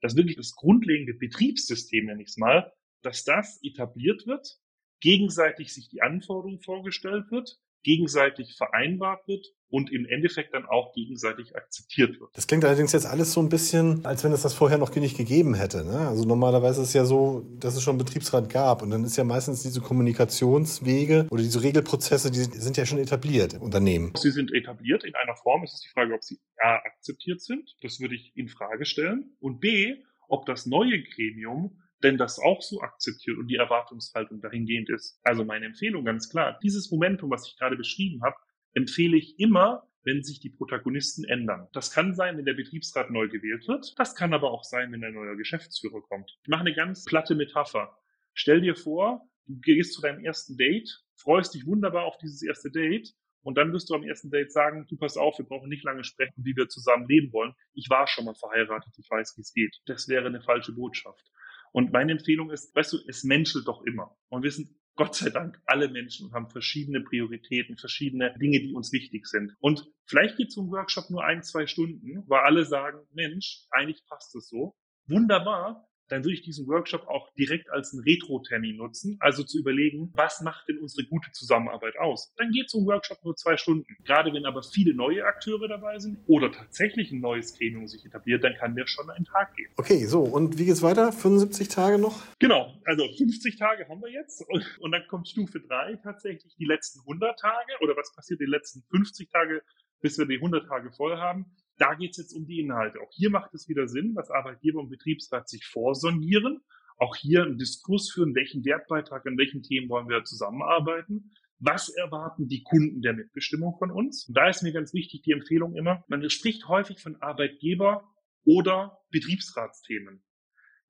Das 0.00 0.16
wirklich 0.16 0.36
das 0.36 0.54
grundlegende 0.54 1.14
Betriebssystem, 1.14 2.06
nenne 2.06 2.22
ich 2.22 2.28
es 2.28 2.36
mal, 2.36 2.72
dass 3.02 3.24
das 3.24 3.58
etabliert 3.62 4.26
wird, 4.26 4.58
gegenseitig 5.00 5.72
sich 5.72 5.88
die 5.88 6.02
Anforderungen 6.02 6.60
vorgestellt 6.60 7.30
wird, 7.30 7.58
gegenseitig 7.82 8.56
vereinbart 8.56 9.26
wird 9.28 9.46
und 9.74 9.90
im 9.90 10.06
Endeffekt 10.06 10.54
dann 10.54 10.66
auch 10.66 10.92
gegenseitig 10.92 11.56
akzeptiert 11.56 12.20
wird. 12.20 12.30
Das 12.34 12.46
klingt 12.46 12.64
allerdings 12.64 12.92
jetzt 12.92 13.06
alles 13.06 13.32
so 13.32 13.40
ein 13.40 13.48
bisschen, 13.48 14.04
als 14.06 14.22
wenn 14.22 14.30
es 14.30 14.42
das 14.42 14.54
vorher 14.54 14.78
noch 14.78 14.94
nicht 14.94 15.16
gegeben 15.16 15.54
hätte. 15.54 15.84
Ne? 15.84 15.98
Also 16.06 16.24
normalerweise 16.24 16.82
ist 16.82 16.88
es 16.88 16.94
ja 16.94 17.04
so, 17.04 17.44
dass 17.58 17.74
es 17.74 17.82
schon 17.82 17.94
einen 17.94 18.04
Betriebsrat 18.04 18.48
gab 18.48 18.82
und 18.82 18.90
dann 18.90 19.02
ist 19.02 19.16
ja 19.16 19.24
meistens 19.24 19.64
diese 19.64 19.80
Kommunikationswege 19.80 21.26
oder 21.28 21.42
diese 21.42 21.60
Regelprozesse, 21.60 22.30
die 22.30 22.44
sind 22.44 22.76
ja 22.76 22.86
schon 22.86 23.00
etabliert 23.00 23.54
im 23.54 23.62
Unternehmen. 23.62 24.12
Sie 24.16 24.30
sind 24.30 24.54
etabliert 24.54 25.02
in 25.02 25.16
einer 25.16 25.34
Form. 25.34 25.64
Es 25.64 25.74
ist 25.74 25.84
die 25.84 25.92
Frage, 25.92 26.14
ob 26.14 26.22
sie 26.22 26.38
A 26.62 26.76
akzeptiert 26.76 27.40
sind. 27.40 27.74
Das 27.82 27.98
würde 27.98 28.14
ich 28.14 28.30
in 28.36 28.46
Frage 28.46 28.86
stellen. 28.86 29.34
Und 29.40 29.58
B, 29.58 29.96
ob 30.28 30.46
das 30.46 30.66
neue 30.66 31.02
Gremium 31.02 31.80
denn 32.04 32.16
das 32.16 32.38
auch 32.38 32.62
so 32.62 32.80
akzeptiert 32.80 33.38
und 33.38 33.48
die 33.48 33.56
Erwartungshaltung 33.56 34.40
dahingehend 34.40 34.90
ist. 34.90 35.18
Also 35.24 35.44
meine 35.44 35.66
Empfehlung 35.66 36.04
ganz 36.04 36.28
klar, 36.28 36.58
dieses 36.62 36.90
Momentum, 36.92 37.30
was 37.30 37.48
ich 37.48 37.56
gerade 37.56 37.76
beschrieben 37.76 38.22
habe, 38.22 38.36
empfehle 38.74 39.16
ich 39.16 39.38
immer, 39.38 39.88
wenn 40.04 40.22
sich 40.22 40.38
die 40.40 40.50
Protagonisten 40.50 41.24
ändern. 41.24 41.68
Das 41.72 41.90
kann 41.90 42.14
sein, 42.14 42.36
wenn 42.36 42.44
der 42.44 42.54
Betriebsrat 42.54 43.10
neu 43.10 43.28
gewählt 43.28 43.66
wird. 43.66 43.98
Das 43.98 44.14
kann 44.14 44.34
aber 44.34 44.50
auch 44.50 44.64
sein, 44.64 44.92
wenn 44.92 45.02
ein 45.02 45.14
neuer 45.14 45.36
Geschäftsführer 45.36 46.02
kommt. 46.02 46.38
Ich 46.42 46.48
mache 46.48 46.60
eine 46.60 46.74
ganz 46.74 47.04
platte 47.04 47.34
Metapher. 47.34 47.96
Stell 48.34 48.60
dir 48.60 48.76
vor, 48.76 49.26
du 49.46 49.58
gehst 49.60 49.94
zu 49.94 50.02
deinem 50.02 50.24
ersten 50.24 50.56
Date, 50.56 51.02
freust 51.16 51.54
dich 51.54 51.66
wunderbar 51.66 52.04
auf 52.04 52.18
dieses 52.18 52.42
erste 52.42 52.70
Date 52.70 53.14
und 53.42 53.56
dann 53.56 53.72
wirst 53.72 53.90
du 53.90 53.94
am 53.94 54.02
ersten 54.02 54.30
Date 54.30 54.52
sagen, 54.52 54.86
du 54.88 54.96
pass 54.96 55.16
auf, 55.16 55.38
wir 55.38 55.46
brauchen 55.46 55.68
nicht 55.68 55.84
lange 55.84 56.04
sprechen, 56.04 56.44
wie 56.44 56.56
wir 56.56 56.68
zusammen 56.68 57.06
leben 57.08 57.32
wollen. 57.32 57.54
Ich 57.72 57.88
war 57.90 58.06
schon 58.06 58.24
mal 58.24 58.34
verheiratet, 58.34 58.94
ich 58.98 59.08
weiß, 59.08 59.34
wie 59.36 59.42
es 59.42 59.52
geht. 59.52 59.80
Das 59.86 60.08
wäre 60.08 60.26
eine 60.26 60.42
falsche 60.42 60.72
Botschaft. 60.72 61.30
Und 61.72 61.92
meine 61.92 62.12
Empfehlung 62.12 62.50
ist, 62.50 62.74
weißt 62.74 62.92
du, 62.94 62.98
es 63.08 63.24
menschelt 63.24 63.68
doch 63.68 63.82
immer. 63.84 64.16
Und 64.28 64.42
wir 64.42 64.50
sind 64.50 64.70
Gott 64.96 65.14
sei 65.16 65.30
Dank 65.30 65.60
alle 65.66 65.88
Menschen 65.88 66.32
haben 66.32 66.48
verschiedene 66.50 67.00
Prioritäten, 67.00 67.76
verschiedene 67.76 68.36
Dinge, 68.38 68.60
die 68.60 68.74
uns 68.74 68.92
wichtig 68.92 69.26
sind. 69.26 69.56
Und 69.60 69.86
vielleicht 70.06 70.36
geht 70.36 70.52
so 70.52 70.62
ein 70.62 70.70
Workshop 70.70 71.10
nur 71.10 71.24
ein, 71.24 71.42
zwei 71.42 71.66
Stunden, 71.66 72.24
weil 72.28 72.40
alle 72.42 72.64
sagen, 72.64 72.98
Mensch, 73.12 73.66
eigentlich 73.70 74.04
passt 74.06 74.34
es 74.36 74.48
so. 74.48 74.76
Wunderbar 75.06 75.88
dann 76.08 76.24
würde 76.24 76.34
ich 76.34 76.42
diesen 76.42 76.66
Workshop 76.66 77.06
auch 77.06 77.32
direkt 77.34 77.70
als 77.70 77.92
einen 77.92 78.02
Retro-Termin 78.02 78.76
nutzen, 78.76 79.16
also 79.20 79.42
zu 79.42 79.58
überlegen, 79.58 80.12
was 80.14 80.40
macht 80.42 80.68
denn 80.68 80.78
unsere 80.78 81.06
gute 81.06 81.30
Zusammenarbeit 81.32 81.96
aus? 81.98 82.32
Dann 82.36 82.50
geht 82.50 82.70
so 82.70 82.78
ein 82.78 82.86
Workshop 82.86 83.24
nur 83.24 83.36
zwei 83.36 83.56
Stunden. 83.56 83.86
Gerade 84.04 84.32
wenn 84.32 84.44
aber 84.44 84.62
viele 84.62 84.94
neue 84.94 85.24
Akteure 85.24 85.68
dabei 85.68 85.98
sind 85.98 86.18
oder 86.26 86.52
tatsächlich 86.52 87.10
ein 87.12 87.20
neues 87.20 87.56
Gremium 87.56 87.86
sich 87.86 88.04
etabliert, 88.04 88.44
dann 88.44 88.54
kann 88.54 88.74
der 88.74 88.86
schon 88.86 89.08
einen 89.10 89.24
Tag 89.24 89.54
gehen. 89.56 89.70
Okay, 89.76 90.04
so, 90.06 90.22
und 90.22 90.58
wie 90.58 90.66
geht's 90.66 90.82
weiter? 90.82 91.12
75 91.12 91.68
Tage 91.68 91.98
noch? 91.98 92.22
Genau, 92.38 92.74
also 92.84 93.06
50 93.16 93.56
Tage 93.58 93.88
haben 93.88 94.00
wir 94.02 94.10
jetzt 94.10 94.44
und, 94.48 94.64
und 94.80 94.92
dann 94.92 95.06
kommt 95.08 95.28
Stufe 95.28 95.60
3 95.60 95.96
tatsächlich 96.02 96.54
die 96.56 96.66
letzten 96.66 97.00
100 97.00 97.38
Tage 97.38 97.72
oder 97.80 97.96
was 97.96 98.14
passiert 98.14 98.40
die 98.40 98.46
letzten 98.46 98.82
50 98.90 99.30
Tage, 99.30 99.62
bis 100.00 100.18
wir 100.18 100.26
die 100.26 100.36
100 100.36 100.66
Tage 100.66 100.90
voll 100.92 101.16
haben. 101.16 101.46
Da 101.78 101.94
geht 101.94 102.12
es 102.12 102.18
jetzt 102.18 102.32
um 102.34 102.46
die 102.46 102.60
Inhalte. 102.60 103.00
Auch 103.00 103.10
hier 103.12 103.30
macht 103.30 103.52
es 103.54 103.68
wieder 103.68 103.88
Sinn, 103.88 104.14
dass 104.14 104.30
Arbeitgeber 104.30 104.80
und 104.80 104.90
Betriebsrat 104.90 105.48
sich 105.48 105.66
vorsondieren. 105.66 106.60
Auch 106.96 107.16
hier 107.16 107.42
einen 107.42 107.58
Diskurs 107.58 108.10
führen, 108.10 108.34
welchen 108.34 108.64
Wertbeitrag, 108.64 109.26
an 109.26 109.36
welchen 109.36 109.62
Themen 109.62 109.88
wollen 109.88 110.08
wir 110.08 110.24
zusammenarbeiten. 110.24 111.32
Was 111.58 111.88
erwarten 111.88 112.46
die 112.46 112.62
Kunden 112.62 113.00
der 113.00 113.14
Mitbestimmung 113.14 113.76
von 113.78 113.90
uns? 113.90 114.26
Und 114.28 114.36
da 114.36 114.48
ist 114.48 114.62
mir 114.62 114.72
ganz 114.72 114.92
wichtig 114.92 115.22
die 115.22 115.32
Empfehlung 115.32 115.74
immer, 115.74 116.04
man 116.08 116.28
spricht 116.30 116.68
häufig 116.68 117.00
von 117.00 117.16
Arbeitgeber 117.22 118.08
oder 118.44 118.98
Betriebsratsthemen. 119.10 120.22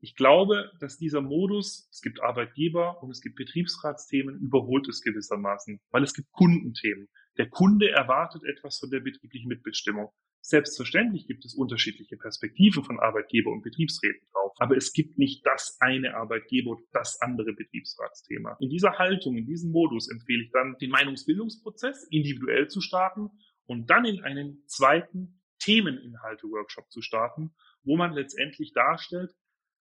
Ich 0.01 0.17
glaube, 0.17 0.71
dass 0.81 0.99
dieser 0.99 1.23
Modus, 1.23 1.89
es 1.91 2.03
gibt 2.03 2.23
Arbeitgeber 2.23 3.03
und 3.03 3.11
es 3.11 3.23
gibt 3.23 3.37
Betriebsratsthemen, 3.37 4.39
überholt 4.39 4.87
es 4.89 5.01
gewissermaßen, 5.01 5.81
weil 5.91 6.03
es 6.03 6.13
gibt 6.13 6.31
Kundenthemen. 6.33 7.09
Der 7.39 7.49
Kunde 7.49 7.89
erwartet 7.89 8.43
etwas 8.45 8.79
von 8.79 8.91
der 8.91 9.01
betrieblichen 9.01 9.49
Mitbestimmung. 9.49 10.11
Selbstverständlich 10.47 11.27
gibt 11.27 11.47
es 11.47 11.55
unterschiedliche 11.55 12.19
Perspektiven 12.19 12.85
von 12.85 13.01
Arbeitgeber 13.01 13.51
und 13.51 13.63
Betriebsräten 13.63 14.29
drauf, 14.31 14.53
aber 14.59 14.77
es 14.77 14.93
gibt 14.93 15.17
nicht 15.17 15.41
das 15.47 15.79
eine 15.81 16.17
Arbeitgeber 16.17 16.73
und 16.73 16.83
das 16.93 17.19
andere 17.23 17.55
Betriebsratsthema. 17.55 18.59
In 18.61 18.69
dieser 18.69 18.99
Haltung, 18.99 19.39
in 19.39 19.47
diesem 19.47 19.71
Modus 19.71 20.11
empfehle 20.11 20.43
ich 20.45 20.51
dann, 20.51 20.77
den 20.77 20.91
Meinungsbildungsprozess 20.91 22.09
individuell 22.11 22.69
zu 22.69 22.83
starten 22.83 23.31
und 23.65 23.89
dann 23.89 24.05
in 24.05 24.23
einen 24.23 24.63
zweiten 24.67 25.41
Themeninhalte-Workshop 25.61 26.93
zu 26.93 27.01
starten, 27.01 27.55
wo 27.83 27.97
man 27.97 28.13
letztendlich 28.13 28.75
darstellt, 28.75 29.35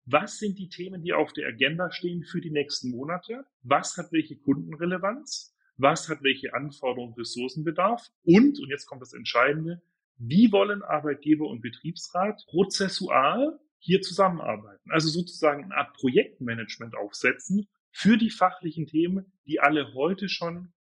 was 0.03 0.39
sind 0.39 0.59
die 0.59 0.67
Themen, 0.67 1.03
die 1.03 1.13
auf 1.13 1.31
der 1.31 1.47
Agenda 1.47 1.89
stehen 1.89 2.25
für 2.25 2.41
die 2.41 2.51
nächsten 2.51 2.89
Monate? 2.89 3.45
Was 3.63 3.95
hat 3.95 4.11
welche 4.11 4.35
Kundenrelevanz? 4.35 5.55
was 5.79 6.09
hat 6.09 6.21
welche 6.23 6.53
Anforderungen, 6.53 7.13
Ressourcenbedarf 7.13 8.05
und, 8.23 8.59
und 8.59 8.69
jetzt 8.69 8.85
kommt 8.85 9.01
das 9.01 9.13
Entscheidende, 9.13 9.81
wie 10.19 10.51
wollen 10.51 10.83
Arbeitgeber 10.83 11.47
und 11.47 11.61
Betriebsrat 11.61 12.43
prozessual 12.47 13.57
hier 13.79 14.01
zusammenarbeiten? 14.01 14.91
Also 14.91 15.09
sozusagen 15.09 15.63
eine 15.63 15.75
Art 15.75 15.93
Projektmanagement 15.93 16.95
aufsetzen 16.95 17.67
für 17.91 18.17
die 18.17 18.29
fachlichen 18.29 18.85
Themen, 18.85 19.31
die 19.47 19.59
alle 19.59 19.93
heute 19.93 20.29
schon 20.29 20.73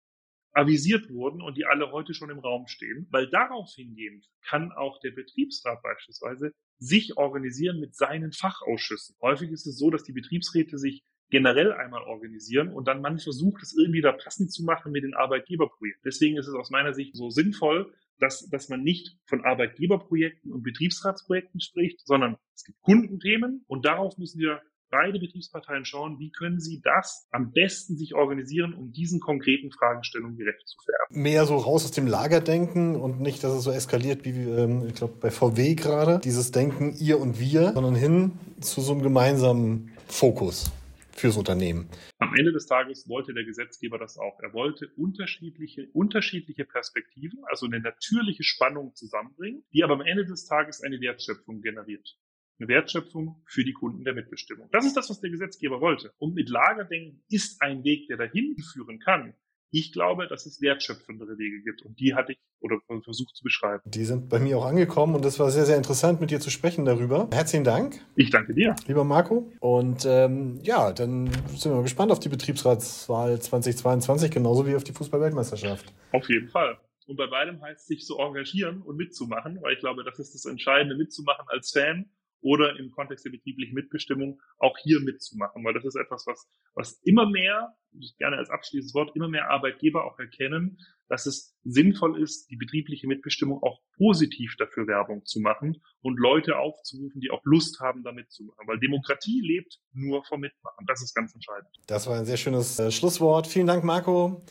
avisiert 0.54 1.10
wurden 1.12 1.42
und 1.42 1.56
die 1.56 1.66
alle 1.66 1.92
heute 1.92 2.16
schon 2.16 2.32
im 2.32 2.40
Raum 2.40 2.66
stehen, 2.68 3.08
weil 3.12 3.30
darauf 3.30 3.70
hingehend 3.76 4.26
kann 4.42 4.72
auch 4.72 5.00
der 5.02 5.12
Betriebsrat 5.12 5.84
beispielsweise 5.84 6.52
sich 6.80 7.16
organisieren 7.16 7.80
mit 7.80 7.96
seinen 7.96 8.32
Fachausschüssen. 8.32 9.16
Häufig 9.22 9.52
ist 9.52 9.68
es 9.68 9.78
so, 9.78 9.92
dass 9.92 10.04
die 10.04 10.14
Betriebsräte 10.14 10.80
sich 10.80 11.04
generell 11.30 11.74
einmal 11.74 12.02
organisieren 12.04 12.74
und 12.74 12.88
dann 12.88 13.02
man 13.02 13.20
versucht, 13.20 13.62
es 13.62 13.78
irgendwie 13.78 14.02
da 14.02 14.14
passend 14.14 14.52
zu 14.52 14.64
machen 14.64 14.92
mit 14.92 15.04
den 15.04 15.14
Arbeitgeberprojekten. 15.14 16.04
Deswegen 16.06 16.38
ist 16.38 16.48
es 16.48 16.56
aus 16.56 16.72
meiner 16.72 16.94
Sicht 16.94 17.16
so 17.16 17.30
sinnvoll, 17.30 17.94
dass, 18.20 18.48
dass 18.50 18.70
man 18.70 18.84
nicht 18.84 19.18
von 19.26 19.46
Arbeitgeberprojekten 19.46 20.52
und 20.52 20.64
Betriebsratsprojekten 20.64 21.60
spricht, 21.62 22.06
sondern 22.06 22.38
es 22.56 22.64
gibt 22.64 22.82
Kundenthemen 22.82 23.64
und 23.68 23.86
darauf 23.86 24.18
müssen 24.18 24.40
wir 24.40 24.62
beide 24.90 25.20
Betriebsparteien 25.20 25.86
schauen, 25.86 26.18
wie 26.20 26.32
können 26.32 26.60
sie 26.60 26.82
das 26.82 27.28
am 27.32 27.52
besten 27.52 27.98
sich 27.98 28.16
organisieren, 28.16 28.74
um 28.74 28.92
diesen 28.92 29.20
konkreten 29.20 29.72
Fragestellungen 29.72 30.38
gerecht 30.38 30.68
zu 30.68 30.78
werden. 30.88 31.22
Mehr 31.22 31.46
so 31.46 31.58
raus 31.58 31.84
aus 31.84 31.92
dem 31.92 32.08
Lager 32.08 32.40
denken 32.40 32.96
und 32.96 33.20
nicht, 33.20 33.44
dass 33.44 33.54
es 33.54 33.64
so 33.64 33.72
eskaliert 33.72 34.26
wie, 34.26 34.32
ähm, 34.32 34.88
ich 34.88 34.96
glaube, 34.96 35.16
bei 35.20 35.30
VW 35.30 35.76
gerade, 35.76 36.20
dieses 36.24 36.52
Denken 36.52 36.96
ihr 36.98 37.20
und 37.20 37.40
wir, 37.40 37.74
sondern 37.74 37.96
hin 37.96 38.32
zu 38.62 38.82
so 38.82 38.94
einem 38.94 39.02
gemeinsamen 39.02 39.92
Fokus 40.08 40.72
fürs 41.20 41.38
Unternehmen. 41.38 41.90
Am 42.20 42.34
Ende 42.36 42.52
des 42.52 42.68
Tages 42.68 43.08
wollte 43.10 43.34
der 43.34 43.44
Gesetzgeber 43.44 43.98
das 43.98 44.18
auch. 44.18 44.40
Er 44.42 44.54
wollte 44.54 44.88
unterschiedliche, 44.96 45.88
unterschiedliche 45.94 46.66
Perspektiven, 46.66 47.40
also 47.50 47.66
eine 47.66 47.80
natürliche 47.80 48.44
Spannung 48.44 48.94
zusammenbringen, 48.96 49.64
die 49.74 49.84
aber 49.84 49.96
am 49.96 50.02
Ende 50.02 50.26
des 50.26 50.46
Tages 50.46 50.82
eine 50.82 51.00
Wertschöpfung 51.02 51.62
generiert. 51.62 52.18
Eine 52.60 52.70
Wertschöpfung 52.70 53.44
für 53.46 53.64
die 53.64 53.74
Kunden 53.74 54.04
der 54.04 54.14
Mitbestimmung. 54.14 54.70
Das 54.72 54.86
ist 54.86 54.98
das, 54.98 55.10
was 55.10 55.22
der 55.22 55.30
Gesetzgeber 55.30 55.80
wollte. 55.80 56.14
Und 56.18 56.34
mit 56.34 56.50
Lagerdenken 56.50 57.24
ist 57.30 57.62
ein 57.62 57.84
Weg, 57.84 58.08
der 58.08 58.18
dahin 58.18 58.56
führen 58.74 59.00
kann, 59.00 59.36
ich 59.72 59.92
glaube, 59.92 60.28
dass 60.28 60.46
es 60.46 60.62
wertschöpfendere 60.62 61.38
Wege 61.38 61.62
gibt 61.62 61.82
und 61.84 62.00
die 62.00 62.16
hatte 62.16 62.34
ich 62.34 62.40
oder 62.60 62.78
versucht 63.04 63.36
zu 63.36 63.44
beschreiben. 63.44 63.84
Die 63.86 64.04
sind 64.04 64.30
bei 64.30 64.40
mir 64.40 64.58
auch 64.58 64.66
angekommen 64.66 65.16
und 65.16 65.24
es 65.26 65.40
war 65.40 65.52
sehr, 65.52 65.66
sehr 65.66 65.78
interessant, 65.78 66.20
mit 66.22 66.32
dir 66.32 66.40
zu 66.40 66.50
sprechen 66.50 66.86
darüber. 66.86 67.30
Herzlichen 67.32 67.64
Dank. 67.64 68.00
Ich 68.16 68.32
danke 68.32 68.54
dir. 68.54 68.76
Lieber 68.88 69.04
Marco. 69.04 69.52
Und 69.60 70.06
ähm, 70.06 70.60
ja, 70.64 70.92
dann 70.92 71.30
sind 71.56 71.72
wir 71.72 71.84
gespannt 71.84 72.12
auf 72.12 72.20
die 72.20 72.30
Betriebsratswahl 72.30 73.40
2022, 73.40 74.32
genauso 74.32 74.66
wie 74.66 74.76
auf 74.76 74.84
die 74.84 74.94
Fußball-Weltmeisterschaft. 74.94 75.94
Auf 76.12 76.28
jeden 76.30 76.50
Fall. 76.50 76.78
Und 77.06 77.16
bei 77.16 77.28
beidem 77.28 77.62
heißt 77.62 77.82
es 77.82 77.88
sich 77.88 78.06
zu 78.06 78.18
engagieren 78.18 78.82
und 78.82 78.98
mitzumachen, 78.98 79.60
weil 79.62 79.74
ich 79.74 79.80
glaube, 79.80 80.04
das 80.04 80.20
ist 80.20 80.34
das 80.34 80.46
Entscheidende, 80.46 80.98
mitzumachen 80.98 81.46
als 81.48 81.72
Fan 81.72 82.10
oder 82.48 82.80
im 82.80 82.92
Kontext 82.92 83.26
der 83.26 83.32
betrieblichen 83.32 83.74
Mitbestimmung 83.74 84.40
auch 84.58 84.78
hier 84.82 85.02
mitzumachen, 85.02 85.66
weil 85.66 85.74
das 85.74 85.84
ist 85.84 85.98
etwas, 85.98 86.26
was, 86.28 86.50
was 86.76 87.02
immer 87.04 87.30
mehr, 87.30 87.76
ich 88.00 88.16
gerne 88.18 88.38
als 88.38 88.50
abschließendes 88.50 88.94
Wort, 88.94 89.16
immer 89.16 89.28
mehr 89.28 89.50
Arbeitgeber 89.50 90.06
auch 90.06 90.18
erkennen, 90.18 90.78
dass 91.10 91.26
es 91.26 91.58
sinnvoll 91.66 92.22
ist, 92.22 92.50
die 92.50 92.56
betriebliche 92.56 93.06
Mitbestimmung 93.08 93.62
auch 93.64 93.82
positiv 93.98 94.56
dafür 94.58 94.88
Werbung 94.88 95.26
zu 95.26 95.42
machen 95.42 95.82
und 96.02 96.18
Leute 96.18 96.58
aufzurufen, 96.58 97.20
die 97.20 97.32
auch 97.32 97.42
Lust 97.44 97.82
haben, 97.82 98.04
da 98.04 98.14
mitzumachen, 98.14 98.66
weil 98.66 98.80
Demokratie 98.80 99.42
lebt 99.42 99.80
nur 99.92 100.24
vom 100.24 100.40
Mitmachen. 100.40 100.86
Das 100.88 101.02
ist 101.02 101.14
ganz 101.14 101.34
entscheidend. 101.34 101.68
Das 101.88 102.08
war 102.08 102.18
ein 102.18 102.26
sehr 102.26 102.38
schönes 102.38 102.80
äh, 102.80 102.92
Schlusswort. 102.92 103.48
Vielen 103.48 103.68
Dank, 103.68 103.84
Marco. 103.84 104.42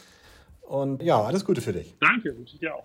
Und 0.61 1.03
ja, 1.03 1.23
alles 1.23 1.45
Gute 1.45 1.63
für 1.63 1.73
dich. 1.73 1.95
Danke, 2.01 2.37
wünsche 2.37 2.55
ich 2.55 2.61
dir 2.61 2.75
auch. 2.75 2.85